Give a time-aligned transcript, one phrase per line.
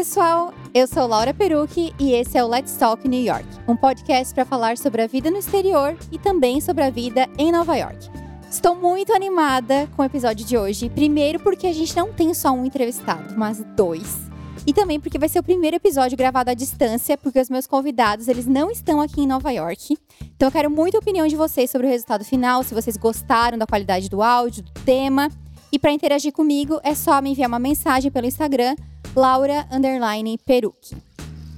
[0.00, 0.54] pessoal!
[0.72, 4.46] Eu sou Laura Perucci e esse é o Let's Talk New York, um podcast para
[4.46, 8.08] falar sobre a vida no exterior e também sobre a vida em Nova York.
[8.50, 12.50] Estou muito animada com o episódio de hoje, primeiro porque a gente não tem só
[12.50, 14.16] um entrevistado, mas dois.
[14.66, 18.26] E também porque vai ser o primeiro episódio gravado à distância, porque os meus convidados,
[18.26, 19.98] eles não estão aqui em Nova York.
[20.34, 23.66] Então eu quero muita opinião de vocês sobre o resultado final, se vocês gostaram da
[23.66, 25.28] qualidade do áudio, do tema.
[25.70, 28.74] E para interagir comigo, é só me enviar uma mensagem pelo Instagram,
[29.14, 29.66] Laura
[30.44, 30.96] Peruque.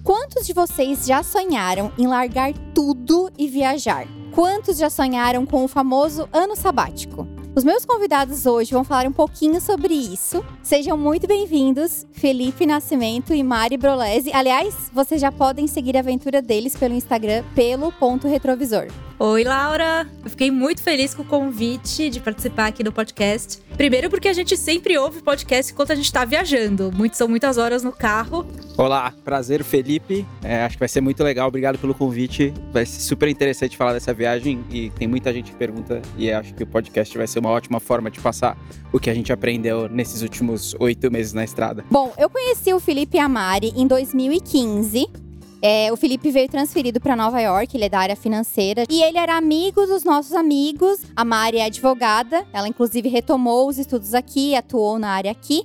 [0.02, 4.06] Quantos de vocês já sonharam em largar tudo e viajar?
[4.34, 7.26] Quantos já sonharam com o famoso ano sabático?
[7.54, 10.42] Os meus convidados hoje vão falar um pouquinho sobre isso.
[10.62, 14.32] Sejam muito bem-vindos, Felipe Nascimento e Mari Brolese.
[14.32, 18.86] Aliás, vocês já podem seguir a aventura deles pelo Instagram, pelo ponto retrovisor.
[19.24, 20.04] Oi, Laura!
[20.24, 23.62] Eu fiquei muito feliz com o convite de participar aqui do podcast.
[23.76, 26.90] Primeiro, porque a gente sempre ouve podcast enquanto a gente tá viajando.
[26.90, 28.44] Muito, são muitas horas no carro.
[28.76, 30.26] Olá, prazer, Felipe.
[30.42, 31.46] É, acho que vai ser muito legal.
[31.46, 32.52] Obrigado pelo convite.
[32.72, 36.02] Vai ser super interessante falar dessa viagem e tem muita gente que pergunta.
[36.18, 38.58] E acho que o podcast vai ser uma ótima forma de passar
[38.92, 41.84] o que a gente aprendeu nesses últimos oito meses na estrada.
[41.88, 45.21] Bom, eu conheci o Felipe Amari em 2015
[45.62, 48.84] é, o Felipe veio transferido para Nova York, ele é da área financeira.
[48.90, 51.00] E ele era amigo dos nossos amigos.
[51.14, 55.64] A Mari é advogada, ela inclusive retomou os estudos aqui, atuou na área aqui.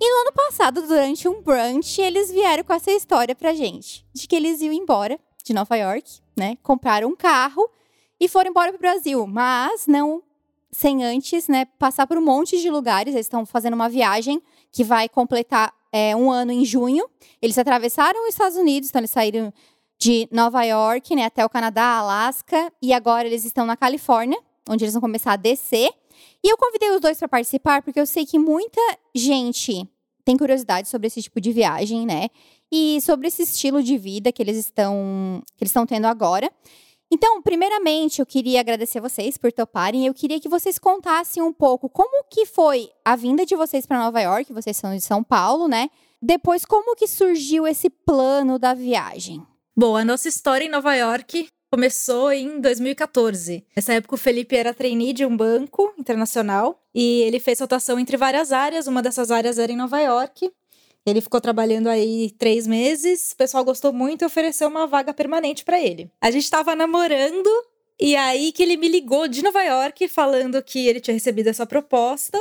[0.00, 4.04] E no ano passado, durante um brunch, eles vieram com essa história pra gente.
[4.14, 6.56] De que eles iam embora de Nova York, né?
[6.62, 7.68] Compraram um carro
[8.18, 9.26] e foram embora pro Brasil.
[9.26, 10.22] Mas não
[10.72, 13.14] sem antes, né, passar por um monte de lugares.
[13.14, 14.42] Eles estão fazendo uma viagem
[14.72, 17.08] que vai completar é, um ano em junho.
[17.40, 19.54] Eles atravessaram os Estados Unidos, então eles saíram
[19.96, 24.36] de Nova York né, até o Canadá, Alasca, e agora eles estão na Califórnia,
[24.68, 25.88] onde eles vão começar a descer.
[26.42, 28.80] E eu convidei os dois para participar porque eu sei que muita
[29.14, 29.88] gente
[30.24, 32.28] tem curiosidade sobre esse tipo de viagem, né?
[32.72, 36.50] E sobre esse estilo de vida que eles estão que eles estão tendo agora.
[37.10, 40.06] Então, primeiramente, eu queria agradecer vocês por toparem.
[40.06, 43.98] Eu queria que vocês contassem um pouco como que foi a vinda de vocês para
[43.98, 44.52] Nova York.
[44.52, 45.90] Vocês são de São Paulo, né?
[46.20, 49.46] Depois, como que surgiu esse plano da viagem?
[49.76, 53.66] Bom, a nossa história em Nova York começou em 2014.
[53.74, 58.16] Nessa época, o Felipe era trainee de um banco internacional e ele fez rotação entre
[58.16, 58.86] várias áreas.
[58.86, 60.50] Uma dessas áreas era em Nova York.
[61.06, 65.64] Ele ficou trabalhando aí três meses, o pessoal gostou muito e ofereceu uma vaga permanente
[65.64, 66.10] para ele.
[66.20, 67.50] A gente estava namorando
[68.00, 71.66] e aí que ele me ligou de Nova York falando que ele tinha recebido essa
[71.66, 72.38] proposta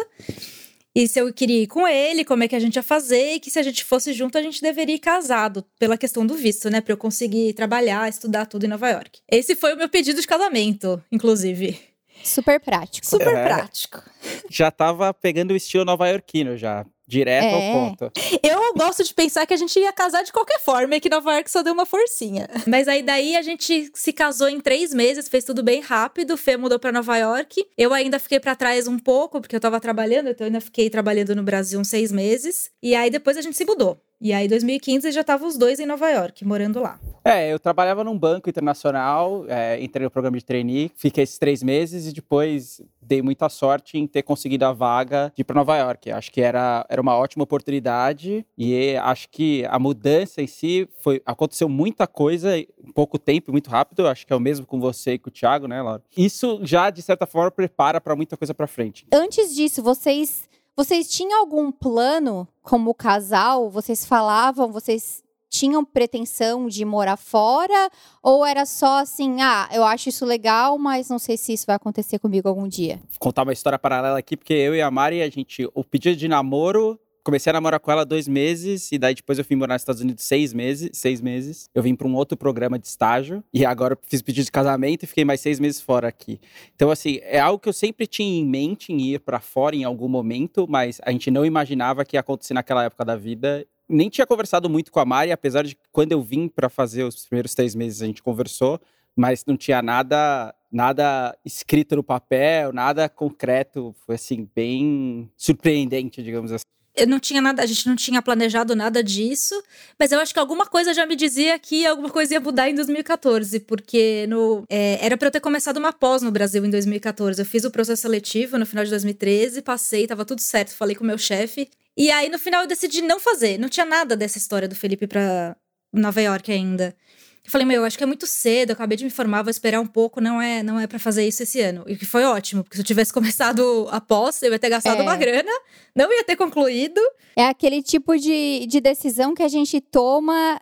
[0.96, 3.40] e se eu queria ir com ele, como é que a gente ia fazer, e
[3.40, 6.70] que se a gente fosse junto, a gente deveria ir casado, pela questão do visto,
[6.70, 6.82] né?
[6.82, 9.20] Pra eu conseguir trabalhar, estudar tudo em Nova York.
[9.28, 11.80] Esse foi o meu pedido de casamento, inclusive.
[12.24, 13.08] Super prático.
[13.08, 14.04] Super é, prático.
[14.52, 16.86] Já tava pegando o estilo nova-iorquino já.
[17.14, 17.54] Direto é.
[17.54, 18.12] ao ponto.
[18.42, 21.34] Eu gosto de pensar que a gente ia casar de qualquer forma e que Nova
[21.34, 22.50] York só deu uma forcinha.
[22.68, 26.36] Mas aí daí a gente se casou em três meses, fez tudo bem rápido.
[26.36, 27.66] Fê mudou para Nova York.
[27.78, 30.90] Eu ainda fiquei para trás um pouco, porque eu tava trabalhando, então eu ainda fiquei
[30.90, 32.72] trabalhando no Brasil uns seis meses.
[32.82, 34.02] E aí depois a gente se mudou.
[34.24, 36.98] E aí, em 2015, já estavam os dois em Nova York, morando lá.
[37.26, 41.62] É, eu trabalhava num banco internacional, é, entrei no programa de trainee, fiquei esses três
[41.62, 45.76] meses e depois dei muita sorte em ter conseguido a vaga de ir para Nova
[45.76, 46.10] York.
[46.10, 51.22] Acho que era, era uma ótima oportunidade e acho que a mudança em si foi
[51.26, 54.08] aconteceu muita coisa em pouco tempo, muito rápido.
[54.08, 56.02] Acho que é o mesmo com você e com o Thiago, né, Laura?
[56.16, 59.06] Isso já de certa forma prepara para muita coisa para frente.
[59.12, 63.70] Antes disso, vocês vocês tinham algum plano como casal?
[63.70, 67.90] Vocês falavam, vocês tinham pretensão de morar fora?
[68.24, 71.76] Ou era só assim, ah, eu acho isso legal, mas não sei se isso vai
[71.76, 72.96] acontecer comigo algum dia?
[73.10, 76.16] Vou contar uma história paralela aqui, porque eu e a Mari, a gente, o pedido
[76.16, 79.76] de namoro comecei a namorar com ela dois meses, e daí depois eu fui morar
[79.76, 80.90] nos Estados Unidos seis meses.
[80.94, 81.70] Seis meses.
[81.74, 85.08] Eu vim para um outro programa de estágio, e agora fiz pedido de casamento e
[85.08, 86.40] fiquei mais seis meses fora aqui.
[86.76, 89.84] Então, assim, é algo que eu sempre tinha em mente em ir para fora em
[89.84, 93.66] algum momento, mas a gente não imaginava que ia acontecer naquela época da vida.
[93.88, 97.26] Nem tinha conversado muito com a Mari, apesar de quando eu vim para fazer os
[97.26, 98.80] primeiros três meses a gente conversou,
[99.16, 106.52] mas não tinha nada nada escrito no papel, nada concreto, foi assim bem surpreendente, digamos
[106.52, 106.64] assim
[106.96, 109.62] eu não tinha nada, a gente não tinha planejado nada disso,
[109.98, 112.76] mas eu acho que alguma coisa já me dizia que alguma coisa ia mudar em
[112.76, 117.42] 2014, porque no, é, era para eu ter começado uma pós no Brasil em 2014.
[117.42, 121.04] Eu fiz o processo seletivo no final de 2013, passei, tava tudo certo, falei com
[121.04, 121.70] o meu chefe.
[121.98, 125.08] E aí no final eu decidi não fazer, não tinha nada dessa história do Felipe
[125.08, 125.56] para
[125.92, 126.96] Nova York ainda.
[127.46, 129.52] Eu falei, meu, eu acho que é muito cedo, eu acabei de me formar, vou
[129.52, 131.84] esperar um pouco, não é não é para fazer isso esse ano.
[131.88, 135.02] E que foi ótimo, porque se eu tivesse começado após, eu ia ter gastado é.
[135.02, 135.52] uma grana,
[135.94, 137.02] não ia ter concluído.
[137.36, 140.60] É aquele tipo de, de decisão que a gente toma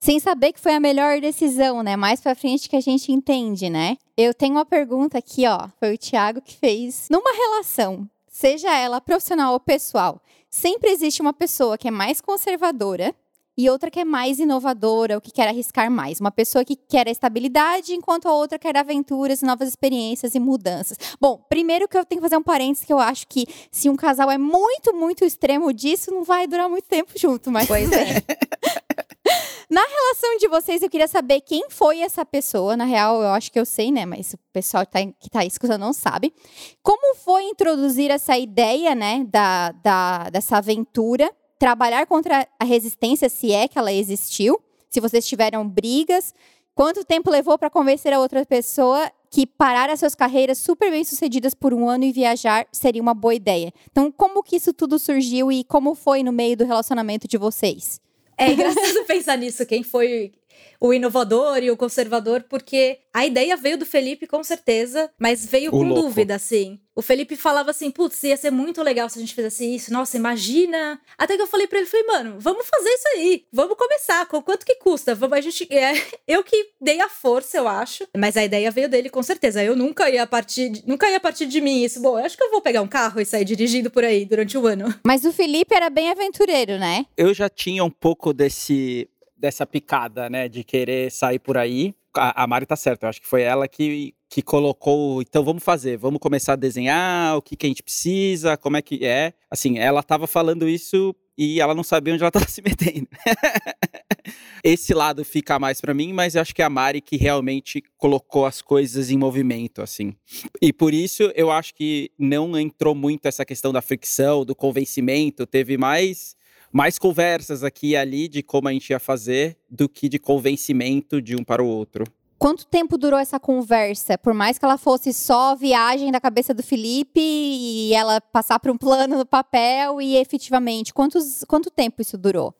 [0.00, 1.96] sem saber que foi a melhor decisão, né?
[1.96, 3.96] Mais pra frente que a gente entende, né?
[4.16, 5.68] Eu tenho uma pergunta aqui, ó.
[5.78, 7.08] Foi o Thiago que fez.
[7.10, 13.14] Numa relação, seja ela profissional ou pessoal, sempre existe uma pessoa que é mais conservadora
[13.58, 16.20] e outra que é mais inovadora, ou que quer arriscar mais.
[16.20, 20.96] Uma pessoa que quer a estabilidade, enquanto a outra quer aventuras, novas experiências e mudanças.
[21.20, 23.96] Bom, primeiro que eu tenho que fazer um parênteses, que eu acho que se um
[23.96, 28.22] casal é muito, muito extremo disso, não vai durar muito tempo junto, mas pois é.
[29.68, 32.76] Na relação de vocês, eu queria saber quem foi essa pessoa.
[32.76, 34.06] Na real, eu acho que eu sei, né?
[34.06, 36.32] Mas o pessoal que tá, que tá escutando não sabe.
[36.80, 39.26] Como foi introduzir essa ideia, né?
[39.28, 45.26] Da, da, dessa aventura trabalhar contra a resistência, se é que ela existiu, se vocês
[45.26, 46.34] tiveram brigas,
[46.74, 51.04] quanto tempo levou para convencer a outra pessoa que parar as suas carreiras super bem
[51.04, 53.72] sucedidas por um ano e viajar seria uma boa ideia.
[53.90, 58.00] Então, como que isso tudo surgiu e como foi no meio do relacionamento de vocês?
[58.38, 60.32] É engraçado pensar nisso, quem foi
[60.80, 65.68] o inovador e o conservador, porque a ideia veio do Felipe com certeza, mas veio
[65.68, 66.02] o com louco.
[66.02, 66.78] dúvida, assim.
[66.94, 70.16] O Felipe falava assim, putz, ia ser muito legal se a gente fizesse isso, nossa,
[70.16, 71.00] imagina.
[71.16, 74.42] Até que eu falei pra ele, falei, mano, vamos fazer isso aí, vamos começar, com
[74.42, 75.14] quanto que custa?
[75.14, 75.92] Vamos, a gente, é,
[76.26, 79.62] eu que dei a força, eu acho, mas a ideia veio dele com certeza.
[79.62, 82.00] Eu nunca ia partir, nunca ia partir de mim isso.
[82.00, 84.58] Bom, eu acho que eu vou pegar um carro e sair dirigindo por aí durante
[84.58, 84.92] o ano.
[85.04, 87.06] Mas o Felipe era bem aventureiro, né?
[87.16, 89.08] Eu já tinha um pouco desse
[89.38, 91.94] dessa picada, né, de querer sair por aí.
[92.14, 95.62] A, a Mari tá certa, eu acho que foi ela que, que colocou, então vamos
[95.62, 99.32] fazer, vamos começar a desenhar, o que, que a gente precisa, como é que é.
[99.50, 103.06] Assim, ela tava falando isso e ela não sabia onde ela tava se metendo.
[104.64, 107.82] Esse lado fica mais para mim, mas eu acho que é a Mari que realmente
[107.96, 110.14] colocou as coisas em movimento, assim.
[110.60, 115.46] E por isso eu acho que não entrou muito essa questão da fricção, do convencimento,
[115.46, 116.36] teve mais
[116.72, 121.20] mais conversas aqui e ali de como a gente ia fazer do que de convencimento
[121.20, 122.04] de um para o outro.
[122.38, 124.16] Quanto tempo durou essa conversa?
[124.16, 128.70] Por mais que ela fosse só viagem da cabeça do Felipe e ela passar por
[128.70, 132.54] um plano no papel e efetivamente, quantos, quanto tempo isso durou?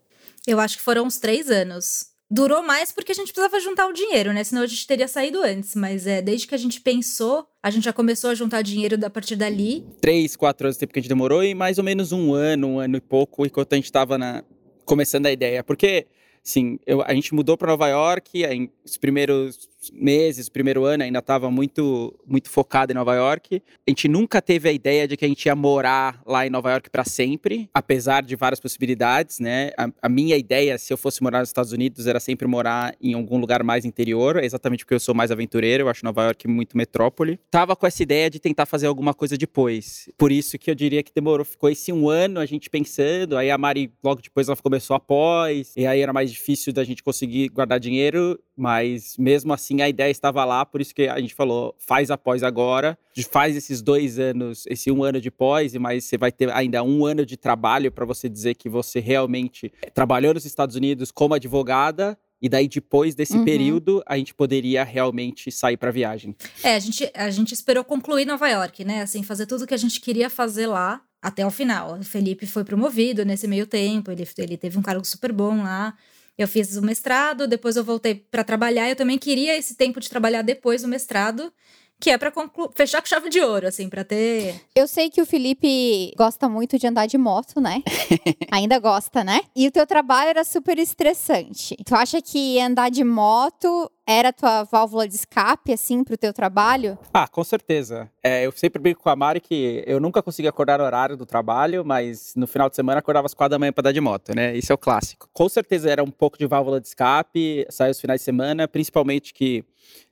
[0.46, 2.06] Eu acho que foram uns três anos.
[2.30, 4.44] Durou mais porque a gente precisava juntar o dinheiro, né?
[4.44, 5.74] Senão a gente teria saído antes.
[5.74, 9.10] Mas é, desde que a gente pensou, a gente já começou a juntar dinheiro a
[9.10, 9.86] partir dali.
[10.00, 12.78] Três, quatro anos tempo que a gente demorou e mais ou menos um ano, um
[12.78, 14.44] ano e pouco, enquanto a gente estava na...
[14.84, 15.64] começando a ideia.
[15.64, 16.06] Porque,
[16.42, 21.18] sim, eu, a gente mudou para Nova York, aí, os primeiros meses, primeiro ano, ainda
[21.20, 23.62] estava muito, muito focado em Nova York.
[23.86, 26.70] A gente nunca teve a ideia de que a gente ia morar lá em Nova
[26.70, 29.70] York para sempre, apesar de várias possibilidades, né?
[29.76, 33.14] A, a, minha ideia, se eu fosse morar nos Estados Unidos, era sempre morar em
[33.14, 36.76] algum lugar mais interior, exatamente porque eu sou mais aventureiro, eu acho Nova York muito
[36.76, 37.38] metrópole.
[37.50, 40.10] Tava com essa ideia de tentar fazer alguma coisa depois.
[40.18, 43.50] Por isso que eu diria que demorou, ficou esse um ano a gente pensando, aí
[43.50, 47.48] a Mari logo depois ela começou após, e aí era mais difícil da gente conseguir
[47.48, 51.74] guardar dinheiro, mas mesmo assim a ideia estava lá, por isso que a gente falou,
[51.78, 52.98] faz após agora,
[53.30, 57.06] faz esses dois anos, esse um ano de pós, mas você vai ter ainda um
[57.06, 62.18] ano de trabalho para você dizer que você realmente trabalhou nos Estados Unidos como advogada
[62.40, 63.44] e daí, depois desse uhum.
[63.44, 66.36] período, a gente poderia realmente sair para viagem.
[66.62, 69.02] É, a gente, a gente esperou concluir Nova York, né?
[69.02, 71.98] Assim, fazer tudo que a gente queria fazer lá até o final.
[71.98, 75.94] O Felipe foi promovido nesse meio tempo, ele, ele teve um cargo super bom lá.
[76.38, 78.88] Eu fiz o mestrado, depois eu voltei para trabalhar.
[78.88, 81.52] Eu também queria esse tempo de trabalhar depois do mestrado,
[82.00, 82.32] que é para
[82.76, 84.54] fechar com chave de ouro, assim, para ter.
[84.72, 87.82] Eu sei que o Felipe gosta muito de andar de moto, né?
[88.52, 89.40] Ainda gosta, né?
[89.54, 91.76] E o teu trabalho era super estressante.
[91.84, 96.96] Tu acha que andar de moto era tua válvula de escape, assim, pro teu trabalho?
[97.12, 98.10] Ah, com certeza.
[98.22, 101.26] É, eu sempre brinco com a Mari que eu nunca consegui acordar no horário do
[101.26, 104.34] trabalho, mas no final de semana acordava às quatro da manhã pra dar de moto,
[104.34, 104.56] né?
[104.56, 105.28] Isso é o clássico.
[105.30, 109.34] Com certeza era um pouco de válvula de escape, sair os finais de semana, principalmente
[109.34, 109.62] que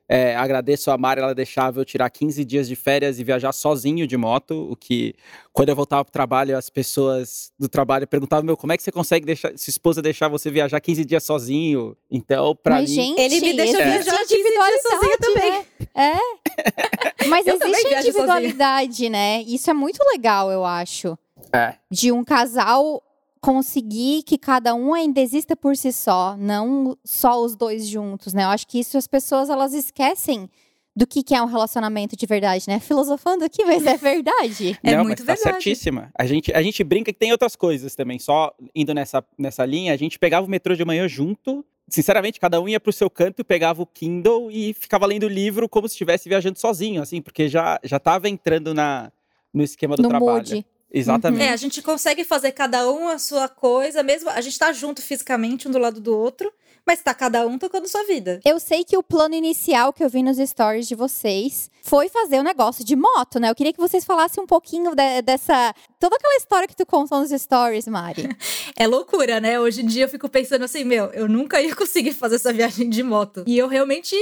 [0.08, 4.06] é, agradeço a Mari, ela deixava eu tirar 15 dias de férias e viajar sozinho
[4.06, 5.14] de moto, o que,
[5.52, 8.92] quando eu voltava pro trabalho, as pessoas do trabalho perguntavam, meu, como é que você
[8.92, 11.96] consegue deixar, sua esposa deixar você viajar 15 dias sozinho?
[12.10, 12.96] Então, pra Mas, mim...
[12.96, 13.84] Gente, ele me deixa é.
[13.84, 15.50] viajar 15 dias sozinho também.
[15.50, 15.66] Né?
[15.94, 17.26] É.
[17.26, 19.42] Mas existe individualidade, né?
[19.42, 21.18] Isso é muito legal, eu acho.
[21.52, 21.74] É.
[21.90, 23.02] De um casal
[23.46, 28.42] conseguir que cada um ainda exista por si só, não só os dois juntos, né?
[28.42, 30.50] Eu acho que isso as pessoas elas esquecem
[30.96, 32.80] do que, que é um relacionamento de verdade, né?
[32.80, 34.76] Filosofando aqui, mas é verdade.
[34.82, 35.62] é Não, muito mas tá verdade.
[35.62, 36.10] certíssima.
[36.18, 38.18] A gente, a gente brinca que tem outras coisas também.
[38.18, 42.60] Só indo nessa, nessa linha, a gente pegava o metrô de manhã junto sinceramente, cada
[42.60, 45.94] um ia pro seu canto, pegava o Kindle e ficava lendo o livro como se
[45.94, 49.12] estivesse viajando sozinho, assim, porque já, já tava entrando na,
[49.54, 50.38] no esquema do no trabalho.
[50.38, 50.66] mood.
[50.92, 51.42] Exatamente.
[51.42, 54.30] É, a gente consegue fazer cada um a sua coisa, mesmo.
[54.30, 56.52] A gente tá junto fisicamente um do lado do outro,
[56.86, 58.40] mas tá cada um tocando sua vida.
[58.44, 62.36] Eu sei que o plano inicial que eu vi nos stories de vocês foi fazer
[62.38, 63.50] o um negócio de moto, né?
[63.50, 65.74] Eu queria que vocês falassem um pouquinho de, dessa.
[65.98, 68.28] Toda aquela história que tu contou nos stories, Mari.
[68.78, 69.58] É loucura, né?
[69.58, 72.90] Hoje em dia eu fico pensando assim, meu, eu nunca ia conseguir fazer essa viagem
[72.90, 73.42] de moto.
[73.46, 74.14] E eu realmente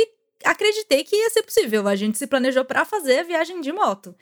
[0.44, 1.88] acreditei que ia ser possível.
[1.88, 4.14] A gente se planejou para fazer a viagem de moto.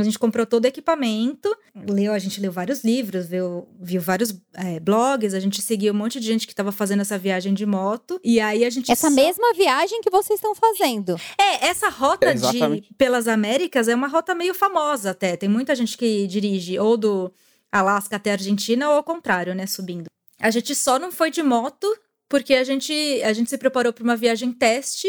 [0.00, 4.32] A gente comprou todo o equipamento, leu, a gente leu vários livros, viu, viu vários
[4.54, 7.66] é, blogs, a gente seguiu um monte de gente que estava fazendo essa viagem de
[7.66, 8.20] moto.
[8.22, 8.90] E aí a gente.
[8.90, 9.14] Essa só...
[9.14, 11.16] mesma viagem que vocês estão fazendo.
[11.36, 15.36] É, essa rota É, de pelas Américas é uma rota meio famosa até.
[15.36, 17.32] Tem muita gente que dirige ou do
[17.72, 20.06] Alasca até a Argentina ou ao contrário, né, subindo.
[20.40, 21.86] A gente só não foi de moto
[22.28, 22.92] porque a gente,
[23.24, 25.08] a gente se preparou para uma viagem teste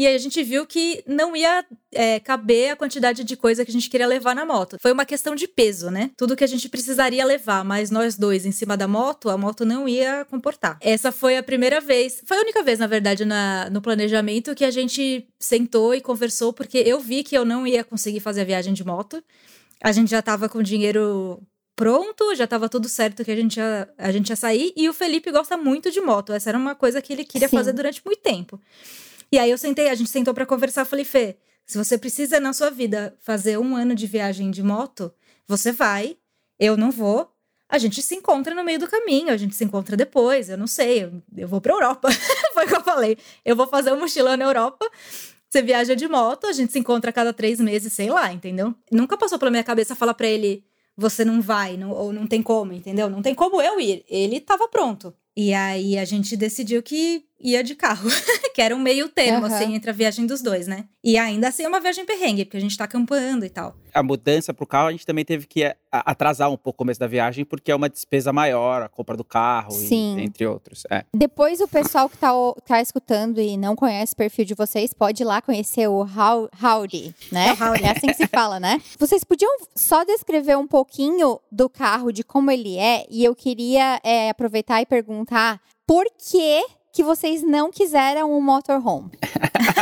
[0.00, 3.70] e aí a gente viu que não ia é, caber a quantidade de coisa que
[3.70, 4.78] a gente queria levar na moto.
[4.80, 6.10] Foi uma questão de peso, né?
[6.16, 9.62] Tudo que a gente precisaria levar, mas nós dois em cima da moto, a moto
[9.66, 10.78] não ia comportar.
[10.80, 14.64] Essa foi a primeira vez, foi a única vez, na verdade, na, no planejamento que
[14.64, 18.44] a gente sentou e conversou, porque eu vi que eu não ia conseguir fazer a
[18.44, 19.22] viagem de moto.
[19.84, 21.42] A gente já tava com dinheiro
[21.76, 24.72] pronto, já tava tudo certo que a gente ia, a gente ia sair.
[24.74, 26.32] E o Felipe gosta muito de moto.
[26.32, 27.56] Essa era uma coisa que ele queria Sim.
[27.58, 28.58] fazer durante muito tempo.
[29.32, 32.52] E aí eu sentei, a gente sentou pra conversar, falei, Fê, se você precisa na
[32.52, 35.12] sua vida fazer um ano de viagem de moto,
[35.46, 36.16] você vai,
[36.58, 37.30] eu não vou.
[37.68, 40.66] A gente se encontra no meio do caminho, a gente se encontra depois, eu não
[40.66, 41.04] sei,
[41.36, 42.08] eu, vou pra Europa.
[42.52, 43.16] Foi o que eu falei.
[43.44, 44.84] Eu vou fazer um mochilão na Europa.
[45.48, 48.74] Você viaja de moto, a gente se encontra a cada três meses, sei lá, entendeu?
[48.90, 50.64] Nunca passou pela minha cabeça falar pra ele,
[50.96, 53.08] você não vai, não- ou não tem como, entendeu?
[53.08, 54.04] Não tem como eu ir.
[54.08, 55.14] Ele tava pronto.
[55.36, 58.08] E aí a gente decidiu que ia de carro,
[58.54, 59.54] que era um meio termo, Aham.
[59.56, 60.84] assim, entre a viagem dos dois, né?
[61.02, 63.74] E ainda assim é uma viagem perrengue, porque a gente tá acampando e tal.
[63.94, 67.00] A mudança pro carro, a gente também teve que é, atrasar um pouco o começo
[67.00, 70.20] da viagem, porque é uma despesa maior, a compra do carro, e- Sim.
[70.20, 70.84] entre outros.
[70.90, 71.04] É.
[71.14, 72.30] Depois, o pessoal que tá,
[72.66, 76.48] tá escutando e não conhece o perfil de vocês, pode ir lá conhecer o How,
[76.62, 77.48] Howdy, né?
[77.48, 77.84] É o Howdy.
[77.84, 78.80] É assim que se fala, né?
[78.98, 83.98] Vocês podiam só descrever um pouquinho do carro, de como ele é, e eu queria
[84.04, 89.10] é, aproveitar e perguntar por que que vocês não quiseram um motorhome?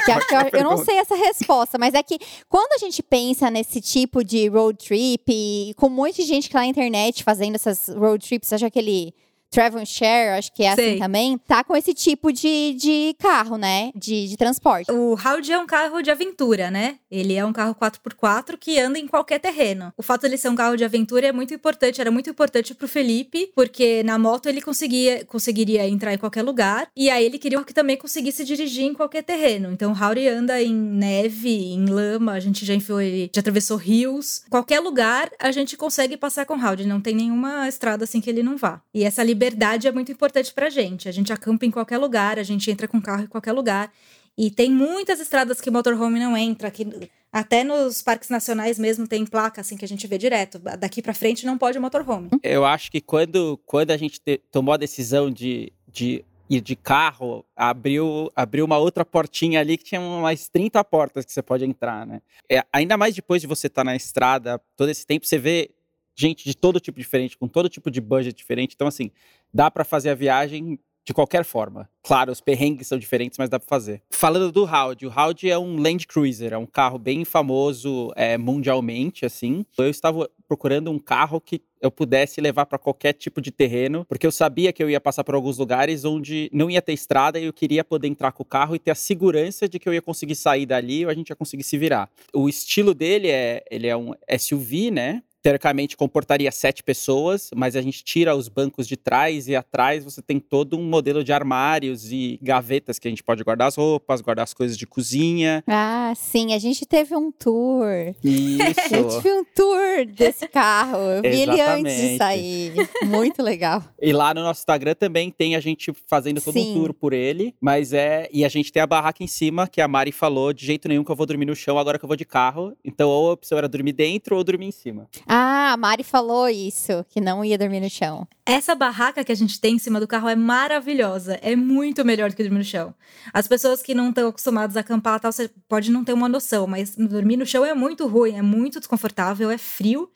[0.08, 4.24] Eu, eu não sei essa resposta, mas é que quando a gente pensa nesse tipo
[4.24, 8.50] de road trip, e com muita gente que tá na internet fazendo essas road trips,
[8.52, 9.14] acha aquele
[9.50, 10.98] travel share, acho que é assim Sei.
[10.98, 13.90] também, tá com esse tipo de, de carro, né?
[13.94, 14.90] De, de transporte.
[14.90, 16.96] O Audi é um carro de aventura, né?
[17.10, 19.92] Ele é um carro 4x4 que anda em qualquer terreno.
[19.96, 22.74] O fato de ele ser um carro de aventura é muito importante, era muito importante
[22.74, 27.38] pro Felipe, porque na moto ele conseguia, conseguiria entrar em qualquer lugar, e aí ele
[27.38, 29.72] queria que também conseguisse dirigir em qualquer terreno.
[29.72, 33.76] Então o Audi anda em neve, em lama, a gente já enfiou ele, já atravessou
[33.76, 34.42] rios.
[34.48, 38.30] Qualquer lugar a gente consegue passar com o Audi, não tem nenhuma estrada assim que
[38.30, 38.80] ele não vá.
[38.94, 39.37] E essa liberdade
[39.86, 41.08] é muito importante pra gente.
[41.08, 43.92] A gente acampa em qualquer lugar, a gente entra com carro em qualquer lugar.
[44.36, 46.86] E tem muitas estradas que motorhome não entra, que
[47.32, 50.58] até nos parques nacionais mesmo tem placa assim que a gente vê direto.
[50.58, 52.30] Daqui pra frente não pode motorhome.
[52.42, 56.76] Eu acho que quando, quando a gente te- tomou a decisão de, de ir de
[56.76, 61.64] carro, abriu, abriu uma outra portinha ali que tinha umas 30 portas que você pode
[61.64, 62.22] entrar, né?
[62.50, 65.70] É, ainda mais depois de você estar na estrada todo esse tempo, você vê
[66.18, 68.74] gente de todo tipo diferente, com todo tipo de budget diferente.
[68.74, 69.10] Então, assim,
[69.54, 71.88] dá pra fazer a viagem de qualquer forma.
[72.02, 74.02] Claro, os perrengues são diferentes, mas dá pra fazer.
[74.10, 78.36] Falando do Audi, o Audi é um Land Cruiser, é um carro bem famoso é,
[78.36, 79.64] mundialmente, assim.
[79.78, 84.26] Eu estava procurando um carro que eu pudesse levar para qualquer tipo de terreno, porque
[84.26, 87.44] eu sabia que eu ia passar por alguns lugares onde não ia ter estrada e
[87.44, 90.02] eu queria poder entrar com o carro e ter a segurança de que eu ia
[90.02, 92.10] conseguir sair dali ou a gente ia conseguir se virar.
[92.34, 95.22] O estilo dele é, ele é um SUV, né?
[95.42, 100.20] Teoricamente comportaria sete pessoas, mas a gente tira os bancos de trás e atrás você
[100.20, 104.20] tem todo um modelo de armários e gavetas que a gente pode guardar as roupas,
[104.20, 105.62] guardar as coisas de cozinha.
[105.66, 107.86] Ah, sim, a gente teve um tour.
[108.22, 108.68] Isso.
[109.18, 110.98] tive um tour desse carro.
[110.98, 112.72] Eu vi ele antes de sair.
[113.06, 113.82] Muito legal.
[114.00, 116.72] E lá no nosso Instagram também tem a gente fazendo todo Sim.
[116.72, 117.54] um tour por ele.
[117.60, 118.28] Mas é.
[118.32, 121.04] E a gente tem a barraca em cima, que a Mari falou: de jeito nenhum
[121.04, 122.76] que eu vou dormir no chão agora que eu vou de carro.
[122.84, 125.08] Então, ou a opção era dormir dentro ou dormir em cima.
[125.30, 128.26] Ah, a Mari falou isso, que não ia dormir no chão.
[128.46, 131.38] Essa barraca que a gente tem em cima do carro é maravilhosa.
[131.42, 132.94] É muito melhor do que dormir no chão.
[133.30, 136.66] As pessoas que não estão acostumadas a acampar, tal, você pode não ter uma noção,
[136.66, 140.10] mas dormir no chão é muito ruim, é muito desconfortável, é frio.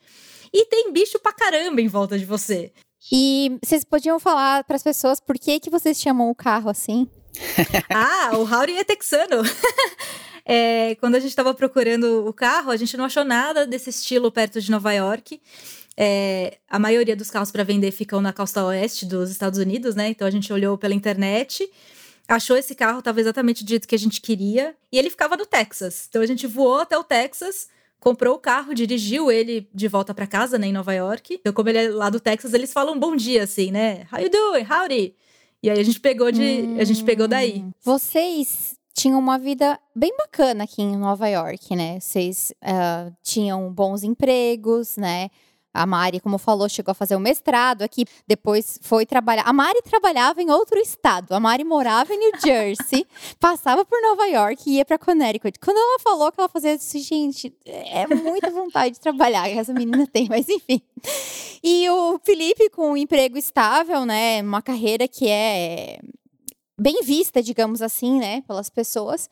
[0.51, 2.73] E tem bicho pra caramba em volta de você.
[3.11, 7.07] E vocês podiam falar para as pessoas por que, que vocês chamam o carro assim?
[7.93, 9.43] ah, o Howdy é texano.
[10.45, 14.31] é, quando a gente estava procurando o carro, a gente não achou nada desse estilo
[14.31, 15.41] perto de Nova York.
[15.97, 20.09] É, a maioria dos carros para vender ficam na costa oeste dos Estados Unidos, né?
[20.09, 21.69] Então a gente olhou pela internet,
[22.27, 25.47] achou esse carro, estava exatamente do jeito que a gente queria, e ele ficava no
[25.47, 26.07] Texas.
[26.09, 27.69] Então a gente voou até o Texas,
[28.01, 31.35] comprou o carro, dirigiu ele de volta para casa, né, em Nova York.
[31.41, 34.07] Então, como ele é lá do Texas, eles falam bom dia, assim, né?
[34.13, 34.67] How you doing?
[34.69, 35.15] Howdy!
[35.63, 36.43] E aí a gente pegou de.
[36.43, 37.59] Hum, a gente pegou daí.
[37.59, 37.71] Hum.
[37.81, 41.99] Vocês tinham uma vida bem bacana aqui em Nova York, né?
[42.01, 45.31] Vocês uh, tinham bons empregos, né?
[45.75, 49.45] A Mari, como falou, chegou a fazer o um mestrado aqui, depois foi trabalhar.
[49.45, 51.33] A Mari trabalhava em outro estado.
[51.33, 53.07] A Mari morava em New Jersey,
[53.41, 55.59] passava por Nova York e ia para Connecticut.
[55.59, 59.73] Quando ela falou que ela fazia isso, gente, é muita vontade de trabalhar que essa
[59.73, 60.83] menina tem, mas enfim.
[61.63, 66.01] E o Felipe com um emprego estável, né, uma carreira que é
[66.83, 69.31] bem vista, digamos assim, né, pelas pessoas.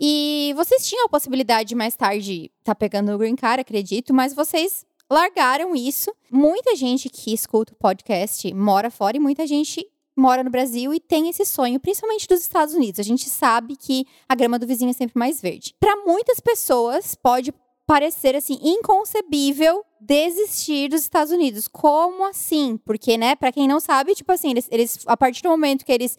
[0.00, 4.14] E vocês tinham a possibilidade de mais tarde estar tá pegando o green card, acredito,
[4.14, 6.14] mas vocês largaram isso.
[6.30, 11.00] Muita gente que escuta o podcast mora fora e muita gente mora no Brasil e
[11.00, 13.00] tem esse sonho, principalmente dos Estados Unidos.
[13.00, 15.74] A gente sabe que a grama do vizinho é sempre mais verde.
[15.80, 17.52] Para muitas pessoas pode
[17.86, 21.66] parecer assim inconcebível desistir dos Estados Unidos.
[21.66, 22.78] Como assim?
[22.84, 25.92] Porque, né, para quem não sabe, tipo assim, eles, eles a partir do momento que
[25.92, 26.18] eles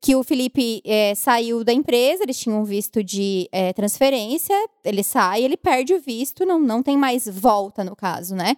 [0.00, 5.42] que o Felipe é, saiu da empresa, eles tinham visto de é, transferência, ele sai,
[5.42, 8.56] ele perde o visto, não, não tem mais volta no caso, né?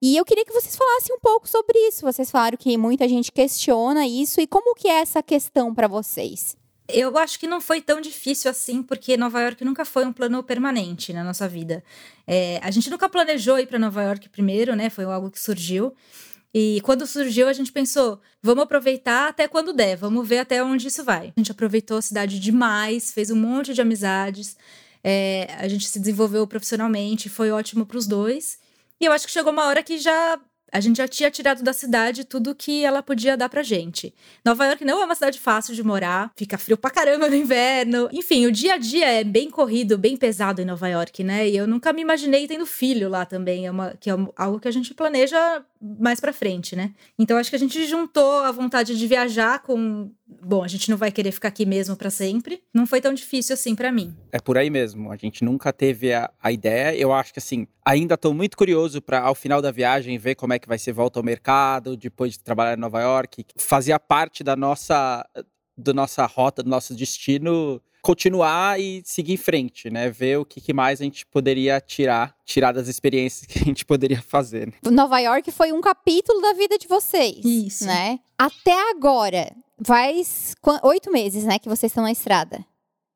[0.00, 2.02] E eu queria que vocês falassem um pouco sobre isso.
[2.02, 6.56] Vocês falaram que muita gente questiona isso e como que é essa questão para vocês?
[6.88, 10.42] Eu acho que não foi tão difícil assim, porque Nova York nunca foi um plano
[10.42, 11.84] permanente na nossa vida.
[12.26, 14.88] É, a gente nunca planejou ir para Nova York primeiro, né?
[14.88, 15.92] Foi algo que surgiu.
[16.54, 20.88] E quando surgiu, a gente pensou, vamos aproveitar até quando der, vamos ver até onde
[20.88, 21.32] isso vai.
[21.36, 24.56] A gente aproveitou a cidade demais, fez um monte de amizades,
[25.04, 28.58] é, a gente se desenvolveu profissionalmente, foi ótimo para os dois.
[29.00, 30.40] E eu acho que chegou uma hora que já
[30.72, 34.14] a gente já tinha tirado da cidade tudo que ela podia dar pra gente.
[34.44, 38.08] Nova York não é uma cidade fácil de morar, fica frio pra caramba no inverno.
[38.12, 41.48] Enfim, o dia a dia é bem corrido, bem pesado em Nova York, né?
[41.48, 44.68] E eu nunca me imaginei tendo filho lá também, é uma, que é algo que
[44.68, 46.92] a gente planeja mais pra frente, né?
[47.18, 50.96] Então acho que a gente juntou a vontade de viajar com bom, a gente não
[50.96, 52.62] vai querer ficar aqui mesmo para sempre.
[52.72, 54.14] Não foi tão difícil assim para mim.
[54.32, 55.10] É por aí mesmo.
[55.10, 56.94] A gente nunca teve a, a ideia.
[56.96, 60.52] Eu acho que assim, ainda estou muito curioso para ao final da viagem ver como
[60.52, 63.44] é que vai ser volta ao mercado depois de trabalhar em Nova York.
[63.56, 65.24] Fazia parte da nossa
[65.76, 70.10] da nossa rota, do nosso destino continuar e seguir em frente, né?
[70.10, 73.84] Ver o que, que, mais a gente poderia tirar, tirar das experiências que a gente
[73.84, 74.66] poderia fazer.
[74.66, 74.72] Né?
[74.90, 77.44] Nova York foi um capítulo da vida de vocês.
[77.44, 77.86] Isso.
[77.86, 78.18] Né?
[78.38, 79.52] Até agora,
[79.84, 82.64] faz oito meses, né, que vocês estão na estrada.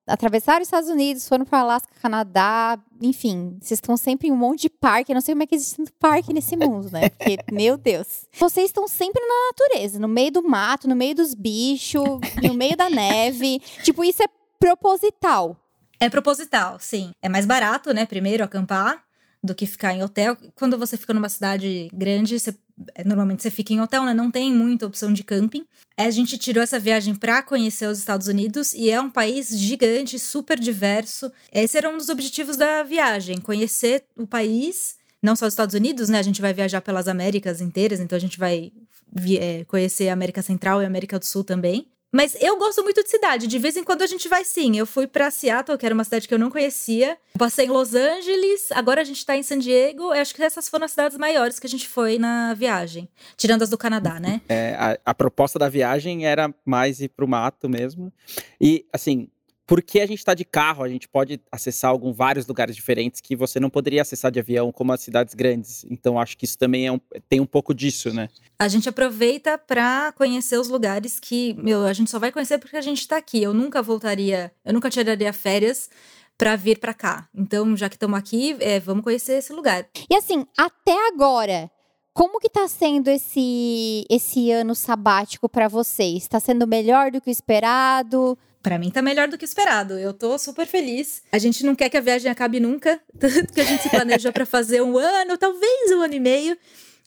[0.05, 4.63] Atravessaram os Estados Unidos, foram para Alasca, Canadá, enfim, vocês estão sempre em um monte
[4.63, 5.13] de parque.
[5.13, 7.09] Eu não sei como é que existe tanto parque nesse mundo, né?
[7.09, 8.27] Porque, meu Deus.
[8.37, 12.03] Vocês estão sempre na natureza, no meio do mato, no meio dos bichos,
[12.43, 13.61] no meio da neve.
[13.85, 14.27] Tipo, isso é
[14.63, 15.57] proposital.
[15.99, 17.11] É proposital, sim.
[17.21, 18.07] É mais barato, né?
[18.07, 19.03] Primeiro, acampar
[19.43, 20.37] do que ficar em hotel.
[20.55, 22.55] Quando você fica numa cidade grande, você,
[22.95, 24.15] é, normalmente você fica em hotel, né?
[24.15, 25.67] Não tem muita opção de camping.
[25.97, 30.17] A gente tirou essa viagem para conhecer os Estados Unidos e é um país gigante,
[30.17, 31.33] super diverso.
[31.53, 36.09] Esse era um dos objetivos da viagem, conhecer o país, não só os Estados Unidos,
[36.09, 36.21] né?
[36.21, 38.73] A gente vai viajar pelas Américas inteiras, então a gente vai
[39.41, 41.89] é, conhecer a América Central e a América do Sul também.
[42.13, 43.47] Mas eu gosto muito de cidade.
[43.47, 44.77] De vez em quando a gente vai sim.
[44.77, 47.17] Eu fui para Seattle, que era uma cidade que eu não conhecia.
[47.39, 48.71] Passei em Los Angeles.
[48.73, 50.05] Agora a gente tá em San Diego.
[50.05, 53.09] Eu acho que essas foram as cidades maiores que a gente foi na viagem.
[53.37, 54.43] Tirando as do Canadá, né?
[54.47, 58.13] É, a, a proposta da viagem era mais ir pro mato mesmo.
[58.61, 59.29] E, assim,
[59.73, 63.35] porque a gente está de carro, a gente pode acessar alguns vários lugares diferentes que
[63.35, 65.87] você não poderia acessar de avião, como as cidades grandes.
[65.91, 68.29] Então acho que isso também é um, tem um pouco disso, né?
[68.59, 72.77] A gente aproveita para conhecer os lugares que, meu, a gente só vai conhecer porque
[72.77, 73.43] a gente está aqui.
[73.43, 75.89] Eu nunca voltaria, eu nunca tiraria férias
[76.37, 77.27] para vir para cá.
[77.35, 79.89] Então, já que estamos aqui, é, vamos conhecer esse lugar.
[80.11, 81.71] E assim, até agora,
[82.13, 86.25] como que tá sendo esse esse ano sabático para vocês?
[86.25, 88.37] Está sendo melhor do que o esperado?
[88.63, 89.99] Para mim tá melhor do que esperado.
[89.99, 91.23] Eu tô super feliz.
[91.33, 94.31] A gente não quer que a viagem acabe nunca, tanto que a gente se planeja
[94.33, 96.57] para fazer um ano, talvez um ano e meio.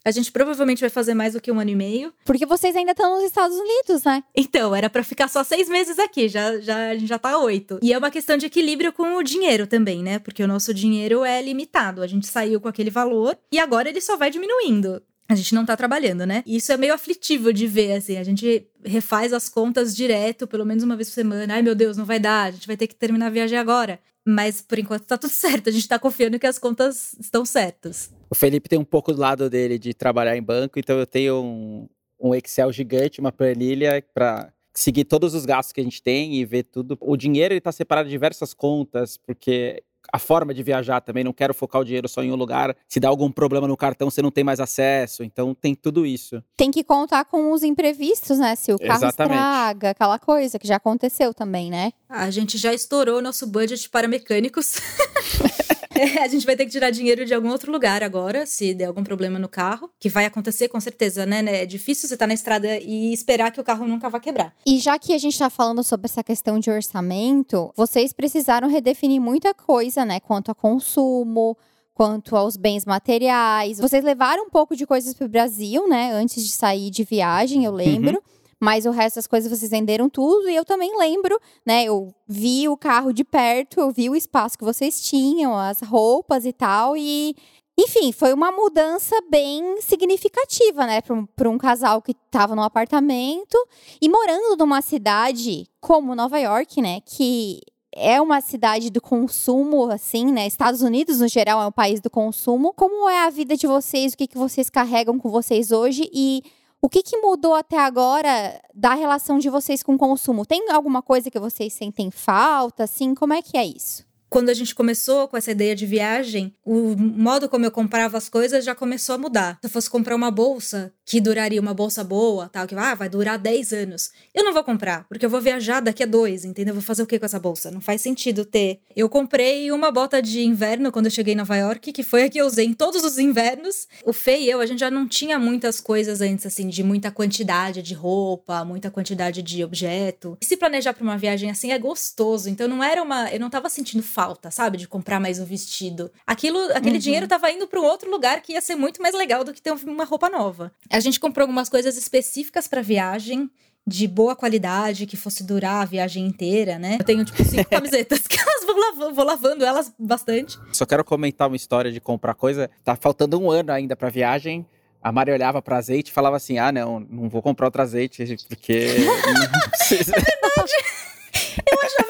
[0.04, 2.14] A gente provavelmente vai fazer mais do que um ano e meio.
[2.24, 4.22] Porque vocês ainda estão nos Estados Unidos, né?
[4.36, 7.80] Então, era para ficar só seis meses aqui, já, já, a gente já tá oito.
[7.82, 10.20] E é uma questão de equilíbrio com o dinheiro também, né?
[10.20, 12.02] Porque o nosso dinheiro é limitado.
[12.02, 15.02] A gente saiu com aquele valor e agora ele só vai diminuindo.
[15.28, 16.42] A gente não tá trabalhando, né?
[16.46, 18.16] E isso é meio aflitivo de ver, assim.
[18.16, 21.54] A gente refaz as contas direto, pelo menos uma vez por semana.
[21.54, 23.98] Ai, meu Deus, não vai dar, a gente vai ter que terminar a viagem agora.
[24.26, 28.12] Mas por enquanto tá tudo certo, a gente tá confiando que as contas estão certas.
[28.30, 31.42] O Felipe tem um pouco do lado dele de trabalhar em banco, então eu tenho
[31.42, 31.88] um,
[32.20, 36.44] um Excel gigante, uma planilha para seguir todos os gastos que a gente tem e
[36.44, 36.98] ver tudo.
[37.00, 41.32] O dinheiro ele tá separado de diversas contas, porque a forma de viajar também, não
[41.32, 42.76] quero focar o dinheiro só em um lugar.
[42.88, 45.22] Se dá algum problema no cartão, você não tem mais acesso.
[45.22, 46.42] Então tem tudo isso.
[46.56, 48.54] Tem que contar com os imprevistos, né?
[48.56, 49.34] Se o carro Exatamente.
[49.34, 51.92] estraga, aquela coisa que já aconteceu também, né?
[52.08, 54.76] A gente já estourou nosso budget para mecânicos.
[55.98, 58.86] É, a gente vai ter que tirar dinheiro de algum outro lugar agora, se der
[58.86, 61.42] algum problema no carro, que vai acontecer com certeza, né?
[61.42, 61.62] né?
[61.62, 64.54] É difícil você estar na estrada e esperar que o carro nunca vá quebrar.
[64.66, 69.20] E já que a gente tá falando sobre essa questão de orçamento, vocês precisaram redefinir
[69.20, 70.20] muita coisa, né?
[70.20, 71.56] Quanto a consumo,
[71.94, 73.78] quanto aos bens materiais.
[73.78, 76.12] Vocês levaram um pouco de coisas pro Brasil, né?
[76.12, 78.22] Antes de sair de viagem, eu lembro.
[78.60, 80.48] Mas o resto das coisas vocês venderam tudo.
[80.48, 81.84] E eu também lembro, né?
[81.84, 86.46] Eu vi o carro de perto, eu vi o espaço que vocês tinham, as roupas
[86.46, 86.96] e tal.
[86.96, 87.36] E,
[87.78, 91.00] enfim, foi uma mudança bem significativa, né?
[91.00, 93.56] Para um, casal que estava num apartamento
[94.00, 97.00] e morando numa cidade como Nova York, né?
[97.04, 97.60] Que
[97.94, 100.46] é uma cidade do consumo, assim, né?
[100.46, 102.72] Estados Unidos, no geral, é um país do consumo.
[102.74, 104.14] Como é a vida de vocês?
[104.14, 106.08] O que, que vocês carregam com vocês hoje?
[106.12, 106.42] E
[106.86, 110.46] o que, que mudou até agora da relação de vocês com o consumo?
[110.46, 113.12] Tem alguma coisa que vocês sentem falta, assim?
[113.12, 114.05] Como é que é isso?
[114.28, 118.28] Quando a gente começou com essa ideia de viagem, o modo como eu comprava as
[118.28, 119.58] coisas já começou a mudar.
[119.60, 123.08] Se eu fosse comprar uma bolsa que duraria uma bolsa boa, tal, que ah, vai
[123.08, 126.72] durar 10 anos, eu não vou comprar, porque eu vou viajar daqui a dois, entendeu?
[126.72, 127.70] Eu vou fazer o que com essa bolsa?
[127.70, 128.80] Não faz sentido ter.
[128.94, 132.28] Eu comprei uma bota de inverno quando eu cheguei em Nova York, que foi a
[132.28, 133.86] que eu usei em todos os invernos.
[134.04, 137.10] O Fê e eu, a gente já não tinha muitas coisas antes, assim, de muita
[137.10, 140.36] quantidade de roupa, muita quantidade de objeto.
[140.40, 143.30] E se planejar para uma viagem assim é gostoso, então não era uma.
[143.30, 146.10] Eu não tava sentindo falta, sabe, de comprar mais um vestido.
[146.26, 146.98] Aquilo, aquele Uhum.
[146.98, 149.60] dinheiro tava indo para um outro lugar que ia ser muito mais legal do que
[149.60, 150.72] ter uma roupa nova.
[150.90, 153.50] A gente comprou algumas coisas específicas para viagem.
[153.88, 156.96] De boa qualidade, que fosse durar a viagem inteira, né?
[156.98, 160.58] Eu tenho, tipo, cinco camisetas que elas vou, lav vou lavando elas bastante.
[160.72, 162.68] Só quero comentar uma história de comprar coisa.
[162.82, 164.66] Tá faltando um ano ainda pra viagem.
[165.00, 168.24] A Mari olhava para azeite e falava assim: ah, não, não vou comprar outro azeite,
[168.48, 168.86] porque.
[169.52, 170.12] não precisa."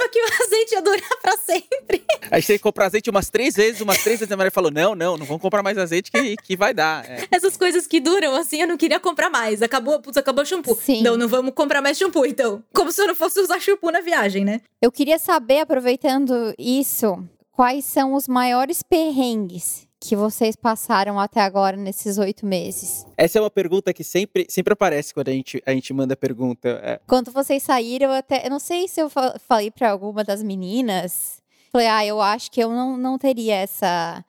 [0.09, 2.05] Que o azeite ia durar pra sempre.
[2.31, 4.33] A gente tem que comprar azeite umas três vezes, umas três vezes.
[4.33, 7.05] A Mari falou: não, não, não vamos comprar mais azeite que, que vai dar.
[7.09, 7.27] É.
[7.31, 9.63] Essas coisas que duram, assim, eu não queria comprar mais.
[9.63, 10.79] Acabou, putz, acabou o shampoo.
[10.81, 11.03] Sim.
[11.03, 12.63] Não, não vamos comprar mais shampoo, então.
[12.73, 14.61] Como se eu não fosse usar shampoo na viagem, né?
[14.81, 17.19] Eu queria saber, aproveitando isso,
[17.53, 23.07] quais são os maiores perrengues que vocês passaram até agora nesses oito meses?
[23.17, 26.69] Essa é uma pergunta que sempre, sempre aparece quando a gente, a gente manda pergunta.
[26.83, 28.47] É, Quando vocês saíram, eu até.
[28.47, 31.43] Eu não sei se eu fa- falei pra alguma das meninas.
[31.73, 34.25] Falei, ah, eu acho que eu não, não teria essa.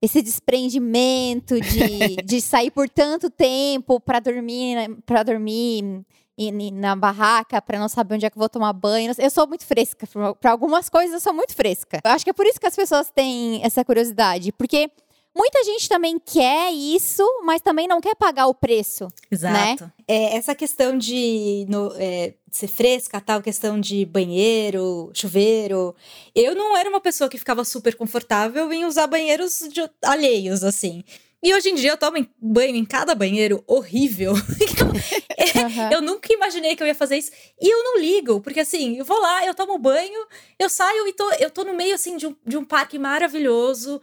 [0.00, 6.04] Esse desprendimento de, de sair por tanto tempo pra dormir, para dormir
[6.72, 9.12] na barraca, pra não saber onde é que eu vou tomar banho.
[9.18, 10.06] Eu sou muito fresca.
[10.40, 12.00] Pra algumas coisas eu sou muito fresca.
[12.04, 14.52] Eu acho que é por isso que as pessoas têm essa curiosidade.
[14.52, 14.88] Porque
[15.36, 19.08] muita gente também quer isso, mas também não quer pagar o preço.
[19.30, 19.90] Exato.
[20.06, 25.94] É, essa questão de no- é, ser fresca, tal, questão de banheiro, chuveiro.
[26.34, 31.02] Eu não era uma pessoa que ficava super confortável em usar banheiros de- alheios, assim.
[31.40, 34.32] E hoje em dia eu tomo banho em cada banheiro horrível.
[35.56, 35.90] Aham.
[35.92, 37.30] Eu nunca imaginei que eu ia fazer isso.
[37.60, 40.26] E eu não ligo, porque assim, eu vou lá, eu tomo banho,
[40.58, 44.00] eu saio e tô, eu tô no meio assim de um, de um parque maravilhoso,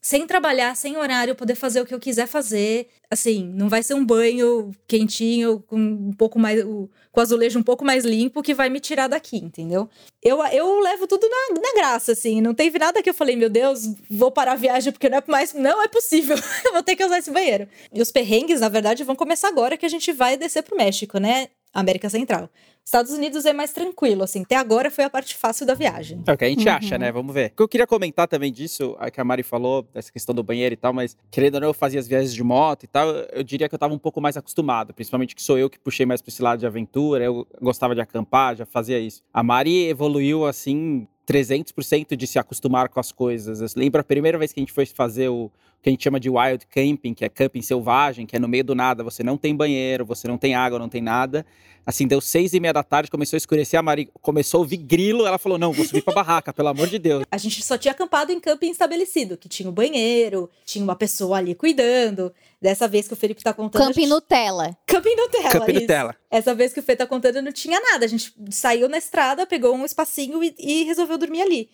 [0.00, 2.88] sem trabalhar, sem horário, poder fazer o que eu quiser fazer.
[3.10, 6.62] Assim, não vai ser um banho quentinho, com um pouco mais.
[7.10, 9.88] com azulejo um pouco mais limpo que vai me tirar daqui, entendeu?
[10.22, 12.40] Eu, eu levo tudo na, na graça, assim.
[12.40, 15.22] Não teve nada que eu falei, meu Deus, vou parar a viagem porque não é
[15.26, 15.52] mais.
[15.52, 16.36] Não é possível.
[16.64, 17.68] eu vou ter que usar esse banheiro.
[17.92, 21.18] E os perrengues, na verdade, vão começar agora que a gente vai descer pro México,
[21.18, 21.48] né?
[21.72, 22.48] América Central.
[22.88, 24.40] Estados Unidos é mais tranquilo, assim.
[24.44, 26.22] Até agora foi a parte fácil da viagem.
[26.26, 26.74] É o que a gente Uhum.
[26.74, 27.12] acha, né?
[27.12, 27.50] Vamos ver.
[27.52, 30.42] O que eu queria comentar também disso, a que a Mari falou, dessa questão do
[30.42, 33.10] banheiro e tal, mas querendo ou não, eu fazia as viagens de moto e tal,
[33.10, 36.06] eu diria que eu tava um pouco mais acostumado, principalmente que sou eu que puxei
[36.06, 39.22] mais pra esse lado de aventura, eu gostava de acampar, já fazia isso.
[39.34, 41.06] A Mari evoluiu assim.
[41.30, 43.60] 300% de se acostumar com as coisas.
[43.60, 45.50] Eu lembro a primeira vez que a gente foi fazer o,
[45.88, 48.64] que a gente chama de wild camping, que é camping selvagem, que é no meio
[48.64, 51.46] do nada, você não tem banheiro, você não tem água, não tem nada.
[51.86, 54.76] Assim, deu seis e meia da tarde, começou a escurecer, a Mari começou a ouvir
[54.76, 57.24] grilo, ela falou, não, vou subir pra barraca, pelo amor de Deus.
[57.30, 60.94] A gente só tinha acampado em camping estabelecido, que tinha o um banheiro, tinha uma
[60.94, 62.34] pessoa ali cuidando.
[62.60, 63.80] Dessa vez que o Felipe tá contando...
[63.80, 64.10] Camping gente...
[64.10, 64.76] Nutella.
[64.84, 65.80] Camping Nutella, Camping isso.
[65.82, 66.16] Nutella.
[66.30, 68.04] Essa vez que o Fê tá contando, não tinha nada.
[68.04, 71.70] A gente saiu na estrada, pegou um espacinho e, e resolveu dormir ali.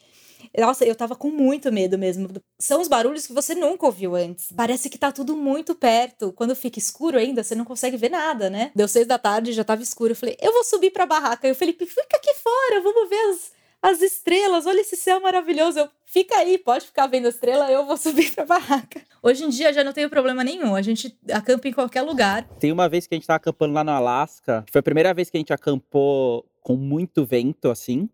[0.59, 2.29] Nossa, eu tava com muito medo mesmo.
[2.59, 4.49] São os barulhos que você nunca ouviu antes.
[4.57, 6.33] Parece que tá tudo muito perto.
[6.33, 8.71] Quando fica escuro ainda, você não consegue ver nada, né?
[8.75, 10.13] Deu seis da tarde, já tava escuro.
[10.13, 11.47] Eu falei, eu vou subir pra barraca.
[11.47, 13.53] E o Felipe, fica aqui fora, vamos ver as,
[13.83, 14.67] as estrelas.
[14.67, 15.79] Olha esse céu maravilhoso.
[15.81, 19.03] Eu, fica aí, pode ficar vendo a estrela, eu vou subir pra barraca.
[19.23, 20.75] Hoje em dia já não tenho problema nenhum.
[20.75, 22.45] A gente acampa em qualquer lugar.
[22.59, 24.65] Tem uma vvez que a gente tava acampando lá no Alasca.
[24.71, 28.09] Foi a primeira vez que a gente acampou com muito vento, assim.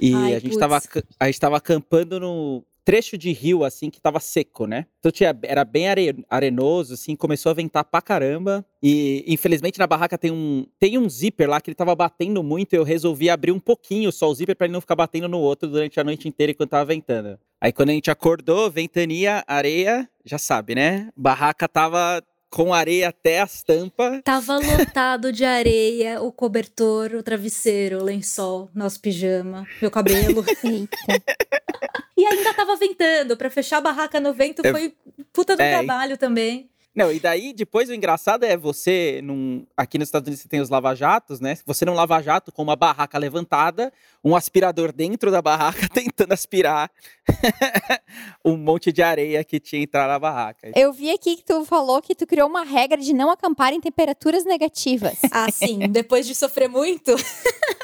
[0.00, 0.80] E Ai, a, gente tava,
[1.18, 4.86] a gente tava acampando no trecho de rio, assim, que tava seco, né?
[4.98, 8.64] Então tinha, era bem are, arenoso, assim, começou a ventar pra caramba.
[8.82, 12.72] E infelizmente na barraca tem um, tem um zíper lá que ele tava batendo muito.
[12.72, 15.38] E eu resolvi abrir um pouquinho só o zíper pra ele não ficar batendo no
[15.38, 17.38] outro durante a noite inteira enquanto tava ventando.
[17.60, 21.10] Aí quando a gente acordou, ventania, areia, já sabe, né?
[21.14, 24.20] Barraca tava com areia até as tampas.
[24.24, 30.44] Tava lotado de areia, o cobertor, o travesseiro, o lençol, nosso pijama, meu cabelo.
[32.16, 34.94] e ainda tava ventando, para fechar a barraca no vento foi
[35.32, 36.70] puta do é, trabalho também.
[36.98, 40.60] Não, e daí depois o engraçado é você, num, aqui nos Estados Unidos você tem
[40.60, 41.56] os lava-jatos, né?
[41.64, 43.92] Você não lava-jato com uma barraca levantada,
[44.24, 46.90] um aspirador dentro da barraca tentando aspirar
[48.44, 50.72] um monte de areia que tinha entrado na barraca.
[50.74, 53.80] Eu vi aqui que tu falou que tu criou uma regra de não acampar em
[53.80, 55.18] temperaturas negativas.
[55.30, 55.78] Ah, sim.
[55.90, 57.14] Depois de sofrer muito,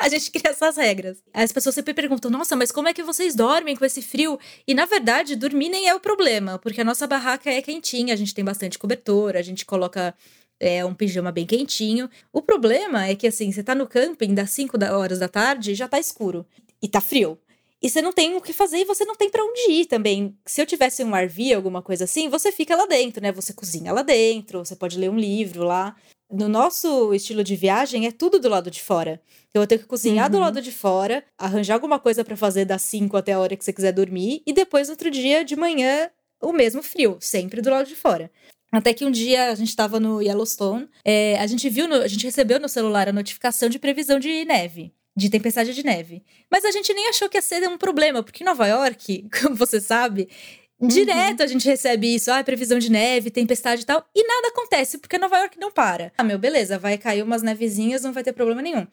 [0.00, 1.18] a gente cria essas regras.
[1.32, 4.40] As pessoas sempre perguntam: nossa, mas como é que vocês dormem com esse frio?
[4.66, 8.16] E na verdade, dormir nem é o problema, porque a nossa barraca é quentinha, a
[8.16, 10.14] gente tem bastante cobertor, a gente coloca
[10.58, 12.08] é um pijama bem quentinho.
[12.32, 15.74] O problema é que, assim, você tá no camping das 5 horas da tarde e
[15.74, 16.46] já tá escuro.
[16.80, 17.38] E tá frio.
[17.82, 20.34] E você não tem o que fazer e você não tem para onde ir também.
[20.46, 23.30] Se eu tivesse um RV, alguma coisa assim, você fica lá dentro, né?
[23.32, 25.94] Você cozinha lá dentro, você pode ler um livro lá.
[26.30, 29.20] No nosso estilo de viagem, é tudo do lado de fora.
[29.50, 30.32] Então, eu tenho que cozinhar uhum.
[30.32, 33.64] do lado de fora, arranjar alguma coisa para fazer das 5 até a hora que
[33.64, 37.70] você quiser dormir, e depois, no outro dia, de manhã, o mesmo frio, sempre do
[37.70, 38.30] lado de fora.
[38.78, 42.08] Até que um dia a gente estava no Yellowstone, é, a gente viu, no, a
[42.08, 46.22] gente recebeu no celular a notificação de previsão de neve, de tempestade de neve.
[46.50, 49.54] Mas a gente nem achou que ia ser um problema, porque em Nova York, como
[49.54, 50.28] você sabe,
[50.80, 50.88] uhum.
[50.88, 54.98] direto a gente recebe isso, ah, previsão de neve, tempestade e tal, e nada acontece,
[54.98, 56.12] porque Nova York não para.
[56.18, 58.86] Ah, meu, beleza, vai cair umas nevezinhas, não vai ter problema nenhum.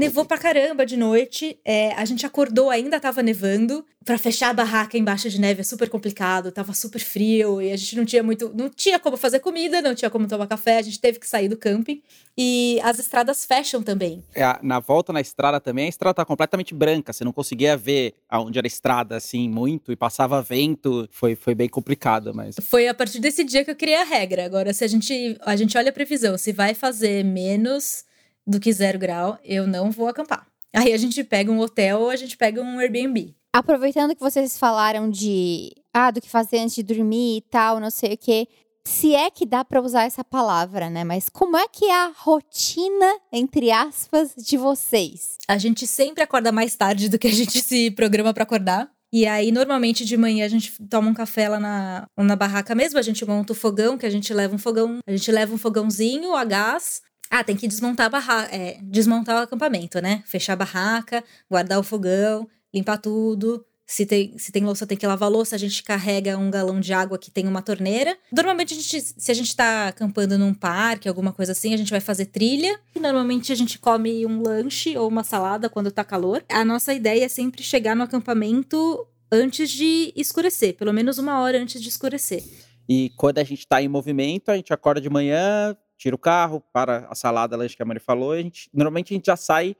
[0.00, 1.58] Nevou pra caramba de noite.
[1.62, 3.84] É, a gente acordou, ainda tava nevando.
[4.02, 7.76] Para fechar a barraca embaixo de neve é super complicado, tava super frio e a
[7.76, 8.50] gente não tinha muito.
[8.54, 11.48] Não tinha como fazer comida, não tinha como tomar café, a gente teve que sair
[11.48, 12.02] do camping.
[12.36, 14.24] E as estradas fecham também.
[14.34, 17.12] É, na volta na estrada também, a estrada tá completamente branca.
[17.12, 21.06] Você não conseguia ver aonde era a estrada assim muito e passava vento.
[21.12, 22.56] Foi, foi bem complicado, mas.
[22.62, 24.46] Foi a partir desse dia que eu criei a regra.
[24.46, 28.08] Agora, se a gente, a gente olha a previsão, se vai fazer menos
[28.46, 30.46] do que zero grau, eu não vou acampar.
[30.74, 33.34] Aí a gente pega um hotel ou a gente pega um Airbnb.
[33.52, 37.90] Aproveitando que vocês falaram de ah, do que fazer antes de dormir e tal, não
[37.90, 38.46] sei o quê.
[38.84, 41.04] Se é que dá para usar essa palavra, né?
[41.04, 45.36] Mas como é que é a rotina, entre aspas, de vocês?
[45.46, 48.90] A gente sempre acorda mais tarde do que a gente se programa para acordar.
[49.12, 52.96] E aí, normalmente de manhã a gente toma um café lá na, na barraca mesmo,
[52.96, 55.58] a gente monta o fogão, que a gente leva um fogão, a gente leva um
[55.58, 60.22] fogãozinho a gás, ah, tem que desmontar a barraca, é, desmontar o acampamento, né?
[60.26, 63.64] Fechar a barraca, guardar o fogão, limpar tudo.
[63.86, 65.54] Se tem, se tem louça, tem que lavar a louça.
[65.54, 68.16] A gente carrega um galão de água que tem uma torneira.
[68.32, 71.90] Normalmente, a gente, se a gente tá acampando num parque, alguma coisa assim, a gente
[71.90, 72.78] vai fazer trilha.
[72.94, 76.44] Normalmente a gente come um lanche ou uma salada quando tá calor.
[76.48, 81.60] A nossa ideia é sempre chegar no acampamento antes de escurecer, pelo menos uma hora
[81.60, 82.42] antes de escurecer.
[82.88, 86.62] E quando a gente tá em movimento, a gente acorda de manhã, tira o carro,
[86.72, 89.76] para a salada, lanche que a Mari falou, a gente, normalmente a gente já sai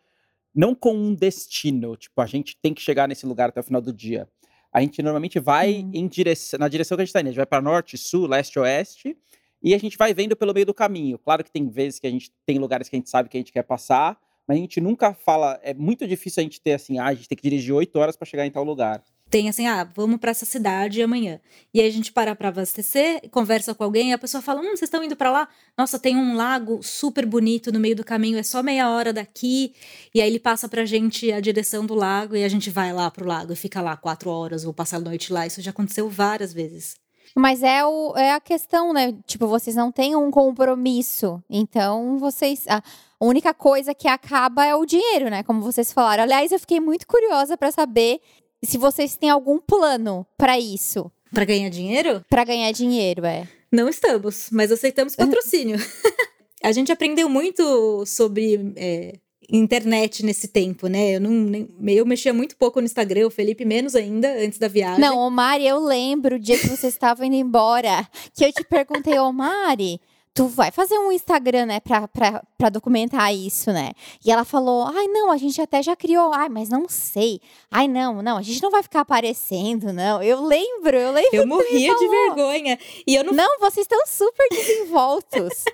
[0.54, 3.80] não com um destino, tipo, a gente tem que chegar nesse lugar até o final
[3.80, 4.28] do dia.
[4.72, 5.90] A gente normalmente vai uhum.
[5.94, 7.28] em direção, na direção que a gente está indo.
[7.28, 9.16] A gente vai para norte, sul, leste, oeste,
[9.62, 11.18] e a gente vai vendo pelo meio do caminho.
[11.18, 13.40] Claro que tem vezes que a gente tem lugares que a gente sabe que a
[13.40, 15.58] gente quer passar, mas a gente nunca fala.
[15.62, 18.16] É muito difícil a gente ter assim, ah, a gente tem que dirigir oito horas
[18.16, 21.40] para chegar em tal lugar tem assim, ah, vamos para essa cidade amanhã.
[21.72, 24.82] E aí a gente para para abastecer, conversa com alguém, a pessoa fala: "Hum, vocês
[24.82, 25.48] estão indo para lá?
[25.78, 29.72] Nossa, tem um lago super bonito no meio do caminho, é só meia hora daqui".
[30.12, 33.10] E aí ele passa pra gente a direção do lago e a gente vai lá
[33.10, 35.46] pro lago e fica lá quatro horas ou passa a noite lá.
[35.46, 36.96] Isso já aconteceu várias vezes.
[37.34, 39.14] Mas é, o, é a questão, né?
[39.26, 41.42] Tipo, vocês não têm um compromisso.
[41.48, 42.66] Então, vocês.
[42.68, 42.82] A
[43.20, 45.42] única coisa que acaba é o dinheiro, né?
[45.42, 46.22] Como vocês falaram.
[46.24, 48.20] Aliás, eu fiquei muito curiosa para saber
[48.64, 51.10] se vocês têm algum plano para isso.
[51.32, 52.24] Para ganhar dinheiro?
[52.28, 53.48] Para ganhar dinheiro, é.
[53.70, 55.76] Não estamos, mas aceitamos patrocínio.
[56.62, 59.14] a gente aprendeu muito sobre é,
[59.48, 61.16] internet nesse tempo, né?
[61.16, 64.68] Eu, não, nem, eu mexia muito pouco no Instagram, o Felipe menos ainda, antes da
[64.68, 65.00] viagem.
[65.00, 69.18] Não, Omari, eu lembro o dia que você estava indo embora, que eu te perguntei,
[69.18, 70.00] Omari,
[70.40, 73.92] tu vai fazer um Instagram, né, pra, pra, pra documentar isso, né?
[74.24, 77.42] E ela falou, ai, não, a gente até já criou, ai, mas não sei.
[77.70, 80.22] Ai, não, não, a gente não vai ficar aparecendo, não.
[80.22, 81.36] Eu lembro, eu lembro.
[81.36, 82.78] Eu morria de vergonha.
[83.06, 83.34] E eu não...
[83.34, 85.64] Não, vocês estão super desenvoltos.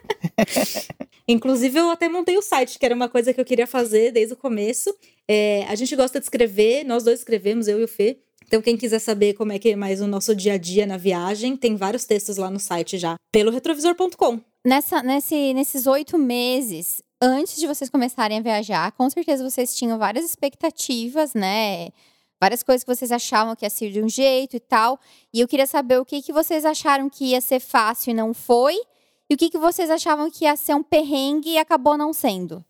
[1.29, 4.35] Inclusive, eu até montei o site, que era uma coisa que eu queria fazer desde
[4.35, 4.93] o começo.
[5.29, 8.19] É, a gente gosta de escrever, nós dois escrevemos, eu e o Fê.
[8.47, 10.97] Então, quem quiser saber como é que é mais o nosso dia a dia na
[10.97, 14.41] viagem, tem vários textos lá no site já, pelo retrovisor.com.
[14.67, 19.97] Nessa, nesse, nesses oito meses, antes de vocês começarem a viajar, com certeza vocês tinham
[19.97, 21.91] várias expectativas, né?
[22.41, 24.99] Várias coisas que vocês achavam que ia ser de um jeito e tal.
[25.33, 28.35] E eu queria saber o que, que vocês acharam que ia ser fácil e não
[28.35, 28.75] foi.
[29.31, 32.65] E o que, que vocês achavam que ia ser um perrengue e acabou não sendo.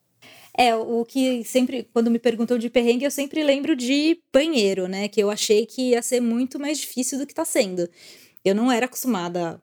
[0.55, 5.09] É, o que sempre, quando me perguntam de perrengue, eu sempre lembro de banheiro, né?
[5.09, 7.89] Que eu achei que ia ser muito mais difícil do que tá sendo.
[8.45, 9.63] Eu não era acostumada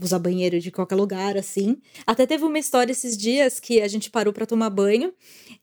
[0.00, 1.78] usar banheiro de qualquer lugar, assim.
[2.06, 5.12] Até teve uma história esses dias que a gente parou para tomar banho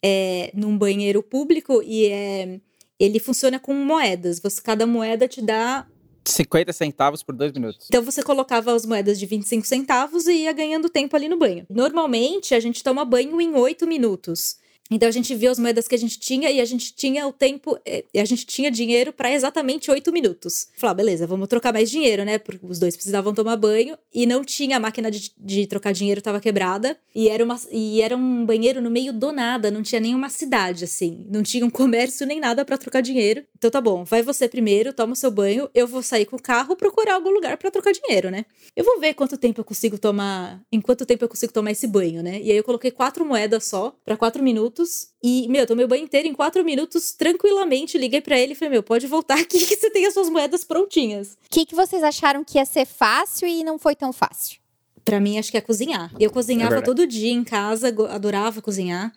[0.04, 2.60] é, num banheiro público e é,
[3.00, 4.40] ele funciona com moedas.
[4.40, 5.88] Você, cada moeda te dá
[6.26, 7.88] 50 centavos por dois minutos.
[7.88, 11.66] Então você colocava as moedas de 25 centavos e ia ganhando tempo ali no banho.
[11.70, 14.58] Normalmente a gente toma banho em 8 minutos.
[14.92, 17.32] Então a gente viu as moedas que a gente tinha e a gente tinha o
[17.32, 20.68] tempo, eh, a gente tinha dinheiro para exatamente oito minutos.
[20.76, 22.38] Falar, beleza, vamos trocar mais dinheiro, né?
[22.38, 26.20] Porque os dois precisavam tomar banho e não tinha a máquina de, de trocar dinheiro,
[26.20, 26.98] estava quebrada.
[27.16, 30.84] E era, uma, e era um banheiro no meio do nada, não tinha nenhuma cidade,
[30.84, 31.26] assim.
[31.30, 33.46] Não tinha um comércio nem nada para trocar dinheiro.
[33.58, 36.42] Então tá bom, vai você primeiro, toma o seu banho, eu vou sair com o
[36.42, 38.46] carro procurar algum lugar para trocar dinheiro, né?
[38.76, 41.88] Eu vou ver quanto tempo eu consigo tomar, em quanto tempo eu consigo tomar esse
[41.88, 42.42] banho, né?
[42.42, 45.08] E aí eu coloquei quatro moedas só, para quatro minutos minutos.
[45.24, 47.98] E, meu, tomei o banho inteiro em quatro minutos, tranquilamente.
[47.98, 50.64] Liguei para ele e falei, meu, pode voltar aqui que você tem as suas moedas
[50.64, 51.34] prontinhas.
[51.34, 54.60] O que, que vocês acharam que ia ser fácil e não foi tão fácil?
[55.04, 56.12] Para mim, acho que é cozinhar.
[56.20, 59.12] Eu cozinhava é todo dia em casa, adorava cozinhar.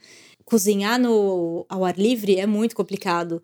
[0.45, 3.43] Cozinhar no, ao ar livre é muito complicado.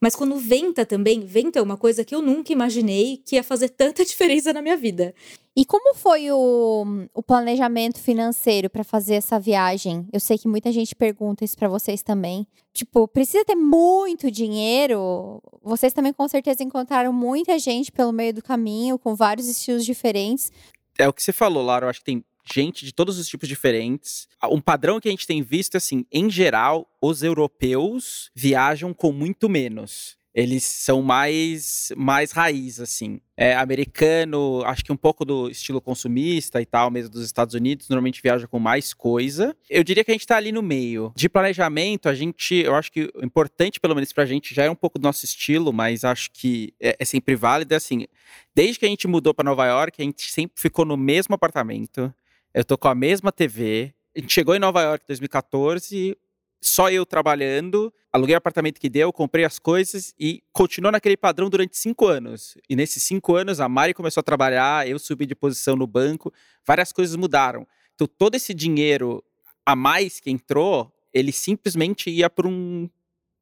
[0.00, 3.70] Mas quando venta também, venta é uma coisa que eu nunca imaginei que ia fazer
[3.70, 5.14] tanta diferença na minha vida.
[5.56, 10.06] E como foi o, o planejamento financeiro para fazer essa viagem?
[10.12, 12.46] Eu sei que muita gente pergunta isso para vocês também.
[12.72, 15.42] Tipo, precisa ter muito dinheiro?
[15.60, 20.52] Vocês também com certeza encontraram muita gente pelo meio do caminho, com vários estilos diferentes.
[20.96, 21.86] É o que você falou, Lara.
[21.86, 24.28] Eu acho que tem gente de todos os tipos diferentes.
[24.50, 29.48] Um padrão que a gente tem visto, assim, em geral, os europeus viajam com muito
[29.48, 33.20] menos eles são mais mais raiz assim.
[33.36, 37.88] É americano, acho que um pouco do estilo consumista e tal, mesmo dos Estados Unidos,
[37.88, 39.56] normalmente viaja com mais coisa.
[39.68, 41.12] Eu diria que a gente tá ali no meio.
[41.16, 44.70] De planejamento, a gente, eu acho que o importante pelo menos pra gente já é
[44.70, 48.06] um pouco do nosso estilo, mas acho que é, é sempre válido assim.
[48.54, 52.14] Desde que a gente mudou para Nova York, a gente sempre ficou no mesmo apartamento.
[52.54, 53.92] Eu tô com a mesma TV.
[54.16, 56.16] A gente chegou em Nova York em 2014,
[56.62, 61.48] só eu trabalhando, aluguei o apartamento que deu, comprei as coisas e continuou naquele padrão
[61.48, 62.56] durante cinco anos.
[62.68, 66.32] E nesses cinco anos, a Mari começou a trabalhar, eu subi de posição no banco,
[66.66, 67.66] várias coisas mudaram.
[67.94, 69.22] Então, todo esse dinheiro
[69.64, 72.88] a mais que entrou, ele simplesmente ia para um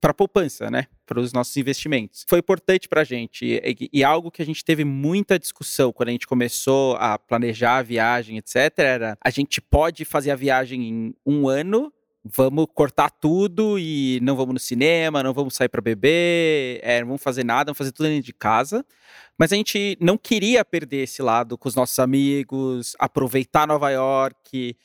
[0.00, 0.86] para poupança, né?
[1.04, 2.24] Para os nossos investimentos.
[2.28, 6.10] Foi importante para a gente e, e, algo que a gente teve muita discussão quando
[6.10, 8.56] a gente começou a planejar a viagem, etc.
[8.78, 11.92] Era a gente pode fazer a viagem em um ano
[12.34, 17.08] vamos cortar tudo e não vamos no cinema, não vamos sair para beber, é, não
[17.08, 18.84] vamos fazer nada, vamos fazer tudo dentro de casa.
[19.38, 24.76] Mas a gente não queria perder esse lado com os nossos amigos, aproveitar Nova York.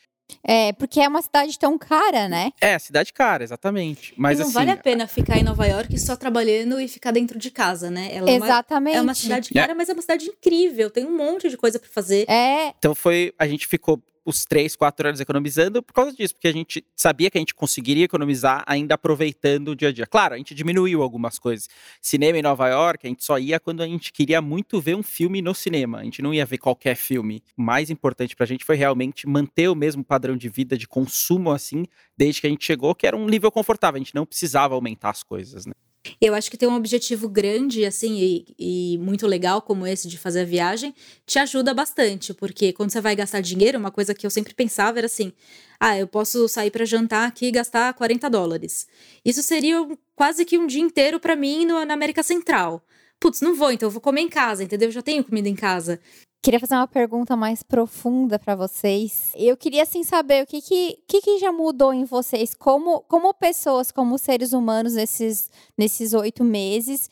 [0.44, 2.52] É, porque é uma cidade tão cara, né?
[2.60, 4.14] É, cidade cara, exatamente.
[4.18, 7.38] Mas não assim, vale a pena ficar em Nova York só trabalhando e ficar dentro
[7.38, 8.10] de casa, né?
[8.14, 8.96] Ela exatamente.
[8.96, 9.76] É uma, é uma cidade cara, é.
[9.76, 12.30] mas é uma cidade incrível, tem um monte de coisa para fazer.
[12.30, 12.74] É.
[12.78, 16.54] Então foi, a gente ficou os três, quatro anos economizando por causa disso, porque a
[16.54, 20.06] gente sabia que a gente conseguiria economizar ainda aproveitando o dia a dia.
[20.06, 21.68] Claro, a gente diminuiu algumas coisas.
[22.02, 25.04] Cinema em Nova York, a gente só ia quando a gente queria muito ver um
[25.04, 26.00] filme no cinema.
[26.00, 27.44] A gente não ia ver qualquer filme.
[27.58, 31.52] O mais importante pra gente foi realmente manter o mesmo padrão de vida, de consumo
[31.52, 31.86] assim,
[32.18, 33.98] desde que a gente chegou, que era um nível confortável.
[33.98, 35.74] A gente não precisava aumentar as coisas, né?
[36.20, 40.18] Eu acho que ter um objetivo grande, assim, e, e, muito legal como esse de
[40.18, 40.96] fazer a viagem,
[41.26, 44.98] te ajuda bastante, porque quando você vai gastar dinheiro, uma coisa que eu sempre pensava
[45.00, 45.32] era assim:
[45.80, 48.88] ah, eu posso sair para jantar aqui e gastar 40 dólares.
[49.24, 52.84] Isso seria quase que um dia inteiro para mim no, na América Central.
[53.20, 54.90] Putz, não vou, então eu vou comer em casa, entendeu?
[54.90, 56.00] Eu já tenho comida em casa.
[56.44, 59.32] Queria fazer uma pergunta mais profunda para vocês.
[59.36, 63.32] Eu queria assim saber o que que, que que, já mudou em vocês como, como
[63.32, 67.12] pessoas, como seres humanos nesses nesses oito meses.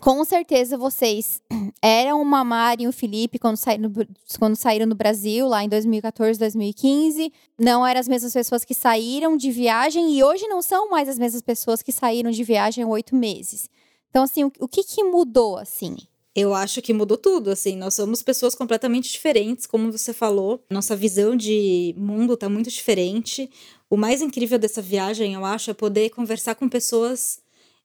[0.00, 1.42] Com certeza vocês
[1.80, 3.90] eram uma Mari e o Felipe quando saíram,
[4.38, 7.32] quando saíram do Brasil, lá em 2014, 2015.
[7.58, 11.18] Não eram as mesmas pessoas que saíram de viagem e hoje não são mais as
[11.18, 13.70] mesmas pessoas que saíram de viagem oito meses.
[14.10, 15.96] Então, assim, o, o que, que mudou, assim?
[16.40, 20.62] Eu acho que mudou tudo, assim, nós somos pessoas completamente diferentes, como você falou.
[20.70, 23.50] Nossa visão de mundo tá muito diferente.
[23.90, 27.40] O mais incrível dessa viagem, eu acho, é poder conversar com pessoas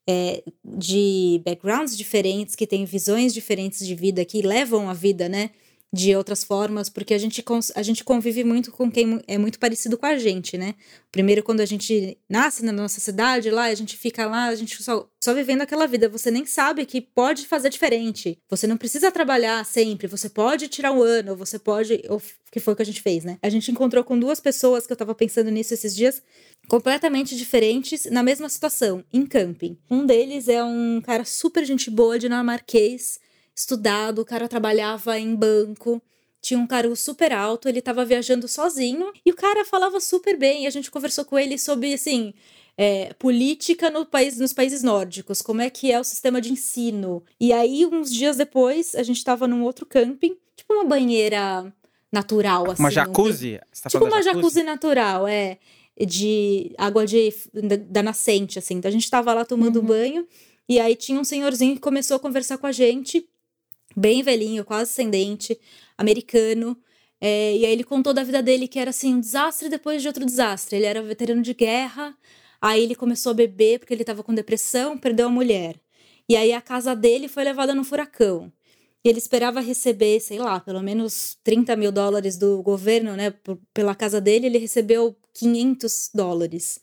[0.06, 5.50] é, de backgrounds diferentes, que têm visões diferentes de vida, que levam a vida, né?
[5.92, 9.96] De outras formas, porque a gente, a gente convive muito com quem é muito parecido
[9.96, 10.74] com a gente, né?
[11.12, 14.82] Primeiro, quando a gente nasce na nossa cidade, lá, a gente fica lá, a gente
[14.82, 16.08] só, só vivendo aquela vida.
[16.08, 18.36] Você nem sabe que pode fazer diferente.
[18.50, 22.02] Você não precisa trabalhar sempre, você pode tirar um ano, você pode.
[22.08, 22.20] Ou,
[22.50, 23.38] que foi o que a gente fez, né?
[23.40, 26.20] A gente encontrou com duas pessoas que eu tava pensando nisso esses dias,
[26.68, 29.78] completamente diferentes, na mesma situação, em camping.
[29.88, 33.20] Um deles é um cara super gente boa, dinamarquês
[33.54, 36.02] estudado, o cara trabalhava em banco,
[36.40, 40.64] tinha um cargo super alto, ele estava viajando sozinho e o cara falava super bem.
[40.64, 42.34] E a gente conversou com ele sobre, assim,
[42.76, 47.22] é, política no país, nos países nórdicos, como é que é o sistema de ensino.
[47.40, 51.72] E aí, uns dias depois, a gente estava num outro camping, tipo uma banheira
[52.12, 52.82] natural, assim.
[52.82, 53.54] Uma jacuzzi?
[53.54, 54.42] Um, tá tipo uma jacuzzi?
[54.42, 55.58] jacuzzi natural, é.
[55.98, 58.74] De água de, da, da nascente, assim.
[58.74, 59.86] Então a gente estava lá tomando uhum.
[59.86, 60.28] banho.
[60.68, 63.28] E aí tinha um senhorzinho que começou a conversar com a gente
[63.96, 65.58] bem velhinho, quase sem dente,
[65.96, 66.76] americano.
[67.20, 70.08] É, e aí ele contou da vida dele que era assim, um desastre depois de
[70.08, 70.76] outro desastre.
[70.76, 72.16] Ele era veterano de guerra,
[72.60, 75.76] aí ele começou a beber porque ele estava com depressão, perdeu a mulher.
[76.28, 78.52] E aí a casa dele foi levada no furacão.
[79.04, 83.34] E ele esperava receber, sei lá, pelo menos 30 mil dólares do governo, né?
[83.74, 86.80] pela casa dele, ele recebeu 500 dólares.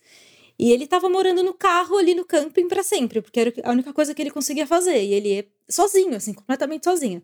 [0.62, 3.92] E ele estava morando no carro ali no camping para sempre, porque era a única
[3.92, 5.04] coisa que ele conseguia fazer.
[5.04, 7.24] E ele é sozinho, assim, completamente sozinho.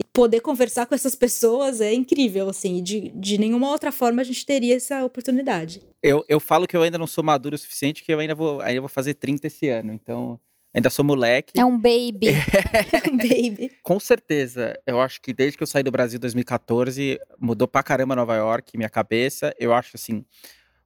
[0.00, 2.82] E poder conversar com essas pessoas é incrível, assim.
[2.82, 5.82] De, de nenhuma outra forma a gente teria essa oportunidade.
[6.02, 8.62] Eu, eu falo que eu ainda não sou maduro o suficiente, que eu ainda vou,
[8.62, 9.92] ainda vou fazer 30 esse ano.
[9.92, 10.40] Então,
[10.74, 11.60] Ainda sou moleque.
[11.60, 12.28] É um baby.
[12.32, 13.70] é um baby.
[13.82, 14.74] Com certeza.
[14.86, 18.34] Eu acho que desde que eu saí do Brasil em 2014, mudou pra caramba Nova
[18.36, 19.54] York, minha cabeça.
[19.58, 20.24] Eu acho assim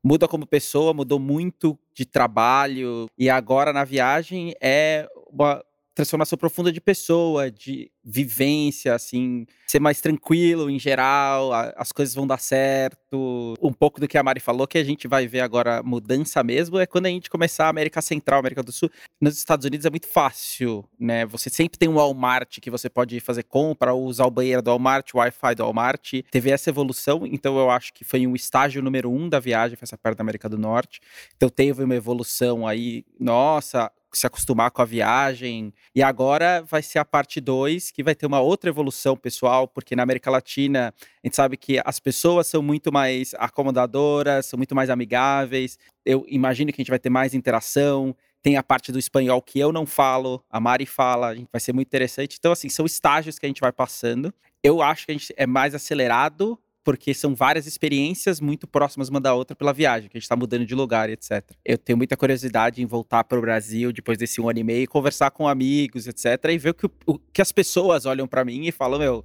[0.06, 5.64] muda como pessoa, mudou muito de trabalho e agora na viagem é uma
[5.96, 12.14] transformação profunda de pessoa, de vivência, assim, ser mais tranquilo em geral, a, as coisas
[12.14, 13.54] vão dar certo.
[13.62, 16.78] Um pouco do que a Mari falou, que a gente vai ver agora mudança mesmo,
[16.78, 18.90] é quando a gente começar a América Central, América do Sul.
[19.18, 21.24] Nos Estados Unidos é muito fácil, né?
[21.24, 24.68] Você sempre tem um Walmart que você pode fazer compra, ou usar o banheiro do
[24.68, 26.12] Walmart, o Wi-Fi do Walmart.
[26.30, 29.86] Teve essa evolução, então eu acho que foi um estágio número um da viagem, foi
[29.86, 31.00] essa parte da América do Norte.
[31.36, 35.72] Então teve uma evolução aí, nossa, se acostumar com a viagem.
[35.94, 39.94] E agora vai ser a parte 2, que vai ter uma outra evolução pessoal, porque
[39.94, 44.74] na América Latina a gente sabe que as pessoas são muito mais acomodadoras, são muito
[44.74, 45.78] mais amigáveis.
[46.04, 48.16] Eu imagino que a gente vai ter mais interação.
[48.42, 51.88] Tem a parte do espanhol que eu não falo, a Mari fala, vai ser muito
[51.88, 52.36] interessante.
[52.38, 54.32] Então, assim, são estágios que a gente vai passando.
[54.62, 59.20] Eu acho que a gente é mais acelerado porque são várias experiências muito próximas uma
[59.20, 61.42] da outra pela viagem, que a gente está mudando de lugar, etc.
[61.64, 64.88] Eu tenho muita curiosidade em voltar para o Brasil depois desse um ano e meio,
[64.88, 66.44] conversar com amigos, etc.
[66.48, 69.24] E ver o que, o, que as pessoas olham para mim e falam, meu, o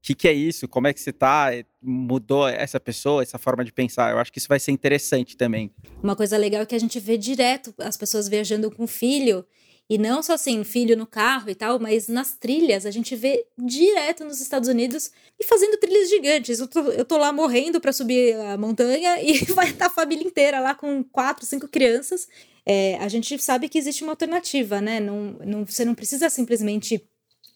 [0.00, 0.68] que, que é isso?
[0.68, 1.50] Como é que você tá?
[1.82, 4.12] Mudou essa pessoa, essa forma de pensar?
[4.12, 5.72] Eu acho que isso vai ser interessante também.
[6.00, 9.44] Uma coisa legal é que a gente vê direto as pessoas viajando com filho
[9.92, 13.44] e não só assim, filho no carro e tal, mas nas trilhas a gente vê
[13.58, 16.60] direto nos Estados Unidos e fazendo trilhas gigantes.
[16.60, 20.26] Eu tô, eu tô lá morrendo para subir a montanha e vai estar a família
[20.26, 22.26] inteira lá com quatro, cinco crianças.
[22.64, 24.98] É, a gente sabe que existe uma alternativa, né?
[24.98, 27.06] Não, não, você não precisa simplesmente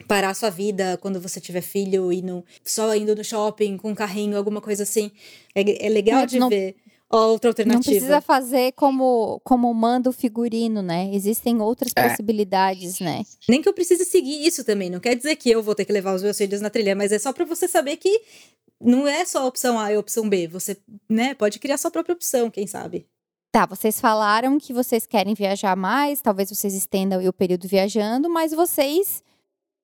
[0.07, 3.95] parar sua vida quando você tiver filho e não só indo no shopping com um
[3.95, 5.11] carrinho, alguma coisa assim.
[5.55, 6.77] É, é legal não, de não, ver
[7.11, 7.91] outra alternativa.
[7.91, 11.11] Não precisa fazer como, como manda o figurino, né?
[11.15, 12.09] Existem outras é.
[12.09, 13.25] possibilidades, né?
[13.49, 14.91] Nem que eu precise seguir isso também.
[14.91, 17.13] Não quer dizer que eu vou ter que levar os meus filhos na trilha, mas
[17.13, 18.21] é só para você saber que
[18.81, 20.49] não é só a opção A e a opção B.
[20.49, 20.77] Você,
[21.09, 23.07] né, pode criar sua própria opção, quem sabe.
[23.53, 28.53] Tá, vocês falaram que vocês querem viajar mais, talvez vocês estendam o período viajando, mas
[28.53, 29.23] vocês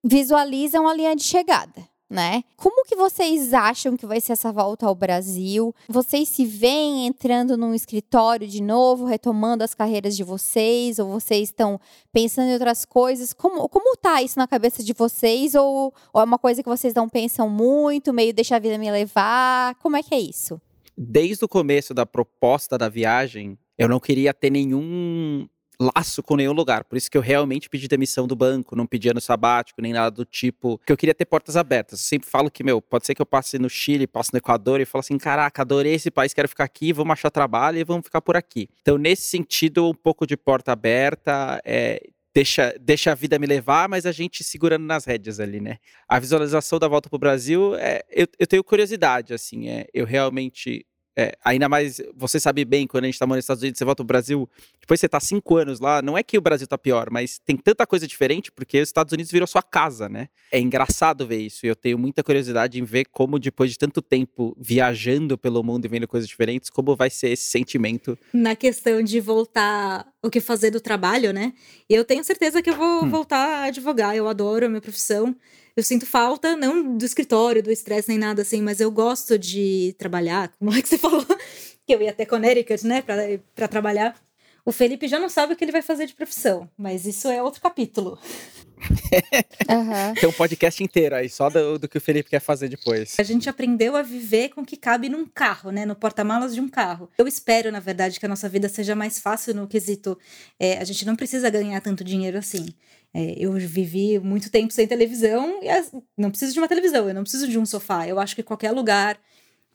[0.04, 2.44] visualizam a linha de chegada né?
[2.56, 5.74] Como que vocês acham que vai ser essa volta ao Brasil?
[5.88, 10.98] Vocês se veem entrando num escritório de novo, retomando as carreiras de vocês?
[10.98, 11.80] Ou vocês estão
[12.12, 13.32] pensando em outras coisas?
[13.32, 15.54] Como, como tá isso na cabeça de vocês?
[15.54, 18.90] Ou, ou é uma coisa que vocês não pensam muito, meio deixa a vida me
[18.90, 19.74] levar?
[19.76, 20.60] Como é que é isso?
[20.96, 25.48] Desde o começo da proposta da viagem, eu não queria ter nenhum
[25.94, 26.84] laço com nenhum lugar.
[26.84, 30.10] Por isso que eu realmente pedi demissão do banco, não pedi ano sabático, nem nada
[30.10, 30.78] do tipo.
[30.86, 32.00] Que eu queria ter portas abertas.
[32.00, 34.80] Eu sempre falo que, meu, pode ser que eu passe no Chile, passe no Equador
[34.80, 38.04] e falo assim: caraca, adorei esse país, quero ficar aqui, vamos achar trabalho e vamos
[38.04, 38.68] ficar por aqui.
[38.80, 41.60] Então, nesse sentido, um pouco de porta aberta.
[41.64, 42.02] É,
[42.34, 45.78] deixa, deixa a vida me levar, mas a gente segurando nas rédeas ali, né?
[46.08, 50.86] A visualização da volta pro Brasil, é, eu, eu tenho curiosidade, assim, é, eu realmente
[51.16, 53.84] é, ainda mais, você sabe bem, quando a gente tá morando nos Estados Unidos, você
[53.84, 54.48] volta pro Brasil,
[54.80, 57.56] depois você tá cinco anos lá, não é que o Brasil tá pior, mas tem
[57.56, 60.28] tanta coisa diferente, porque os Estados Unidos virou sua casa, né?
[60.50, 64.00] É engraçado ver isso, e eu tenho muita curiosidade em ver como, depois de tanto
[64.00, 68.18] tempo viajando pelo mundo e vendo coisas diferentes, como vai ser esse sentimento.
[68.32, 71.52] Na questão de voltar o que fazer do trabalho, né?
[71.88, 73.10] Eu tenho certeza que eu vou hum.
[73.10, 75.36] voltar a advogar, eu adoro a minha profissão
[75.76, 79.94] eu sinto falta, não do escritório, do estresse nem nada assim, mas eu gosto de
[79.98, 80.52] trabalhar.
[80.58, 81.26] Como é que você falou?
[81.86, 83.02] que eu ia até Connecticut, né,
[83.54, 84.14] para trabalhar.
[84.64, 87.42] O Felipe já não sabe o que ele vai fazer de profissão, mas isso é
[87.42, 88.16] outro capítulo.
[89.68, 90.14] uhum.
[90.14, 93.16] Tem um podcast inteiro aí, só do, do, que o Felipe quer fazer depois.
[93.18, 95.84] A gente aprendeu a viver com o que cabe num carro, né?
[95.84, 97.10] No porta-malas de um carro.
[97.18, 100.16] Eu espero, na verdade, que a nossa vida seja mais fácil no quesito.
[100.58, 102.66] É, a gente não precisa ganhar tanto dinheiro assim.
[103.14, 107.14] É, eu vivi muito tempo sem televisão e as, não preciso de uma televisão, eu
[107.14, 108.08] não preciso de um sofá.
[108.08, 109.20] Eu acho que qualquer lugar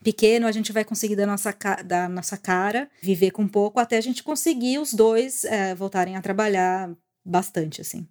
[0.03, 4.01] pequeno a gente vai conseguir dar nossa, dar nossa cara, viver com pouco, até a
[4.01, 6.91] gente conseguir os dois é, voltarem a trabalhar
[7.23, 8.07] bastante, assim.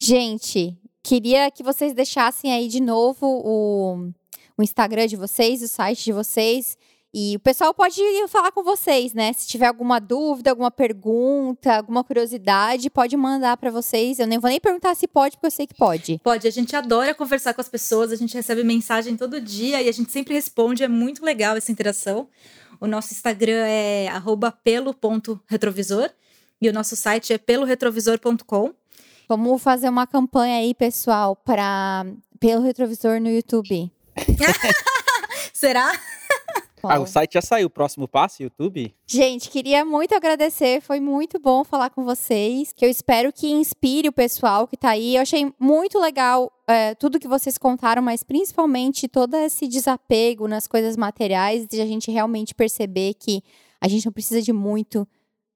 [0.00, 4.10] Gente, queria que vocês deixassem aí de novo o,
[4.56, 6.76] o Instagram de vocês, o site de vocês
[7.16, 9.32] e o pessoal pode falar com vocês, né?
[9.32, 14.18] Se tiver alguma dúvida, alguma pergunta, alguma curiosidade, pode mandar para vocês.
[14.18, 16.20] Eu nem vou nem perguntar se pode, porque eu sei que pode.
[16.24, 19.88] Pode, a gente adora conversar com as pessoas, a gente recebe mensagem todo dia e
[19.88, 22.26] a gente sempre responde, é muito legal essa interação.
[22.80, 24.08] O nosso Instagram é
[24.64, 26.10] pelo.retrovisor
[26.60, 28.72] e o nosso site é peloretrovisor.com.
[29.28, 32.06] Vamos fazer uma campanha aí, pessoal, para
[32.40, 33.88] pelo retrovisor no YouTube.
[35.54, 35.92] Será?
[36.88, 38.94] Ah, o site já saiu, o próximo passo, YouTube?
[39.06, 44.08] Gente, queria muito agradecer, foi muito bom falar com vocês, que eu espero que inspire
[44.08, 45.16] o pessoal que tá aí.
[45.16, 50.66] Eu achei muito legal é, tudo que vocês contaram, mas principalmente todo esse desapego nas
[50.66, 53.42] coisas materiais, de a gente realmente perceber que
[53.80, 55.06] a gente não precisa de muito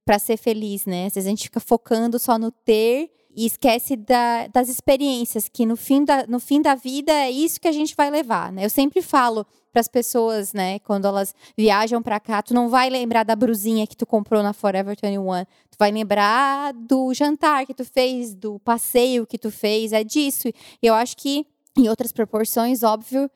[0.05, 1.07] para ser feliz, né?
[1.07, 5.65] Às vezes a gente fica focando só no ter e esquece da, das experiências, que
[5.65, 8.65] no fim, da, no fim da vida é isso que a gente vai levar, né?
[8.65, 9.47] Eu sempre falo
[9.79, 13.87] para as pessoas, né, quando elas viajam para cá, tu não vai lembrar da brusinha
[13.87, 18.59] que tu comprou na Forever 21, tu vai lembrar do jantar que tu fez, do
[18.59, 20.49] passeio que tu fez, é disso.
[20.49, 23.31] E eu acho que em outras proporções, óbvio,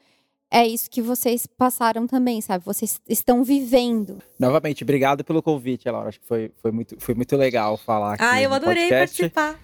[0.51, 2.65] é isso que vocês passaram também, sabe?
[2.65, 4.21] Vocês estão vivendo.
[4.37, 6.09] Novamente, obrigado pelo convite, Laura.
[6.09, 8.25] Acho que foi, foi, muito, foi muito legal falar aqui.
[8.25, 9.31] Ah, eu adorei podcast.
[9.31, 9.61] participar.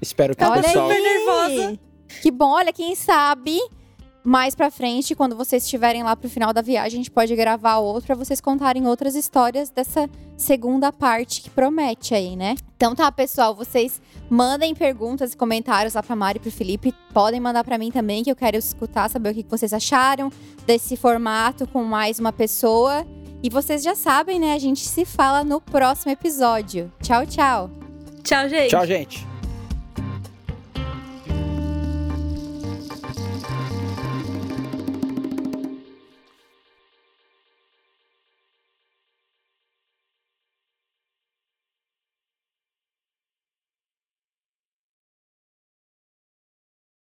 [0.00, 0.88] Espero que olha o pessoal.
[0.88, 1.02] Aí.
[1.02, 1.78] nervosa.
[2.22, 3.60] Que bom, olha, quem sabe
[4.24, 7.76] mais pra frente, quando vocês estiverem lá pro final da viagem, a gente pode gravar
[7.76, 12.54] outro pra vocês contarem outras histórias dessa segunda parte que promete aí, né?
[12.74, 14.00] Então tá, pessoal, vocês
[14.30, 16.94] mandem perguntas e comentários lá pra Mari e pro Felipe.
[17.12, 20.30] Podem mandar para mim também, que eu quero escutar, saber o que vocês acharam
[20.66, 23.06] desse formato com mais uma pessoa.
[23.42, 24.54] E vocês já sabem, né?
[24.54, 26.90] A gente se fala no próximo episódio.
[27.02, 27.70] Tchau, tchau.
[28.22, 28.70] Tchau, gente.
[28.70, 29.33] Tchau, gente.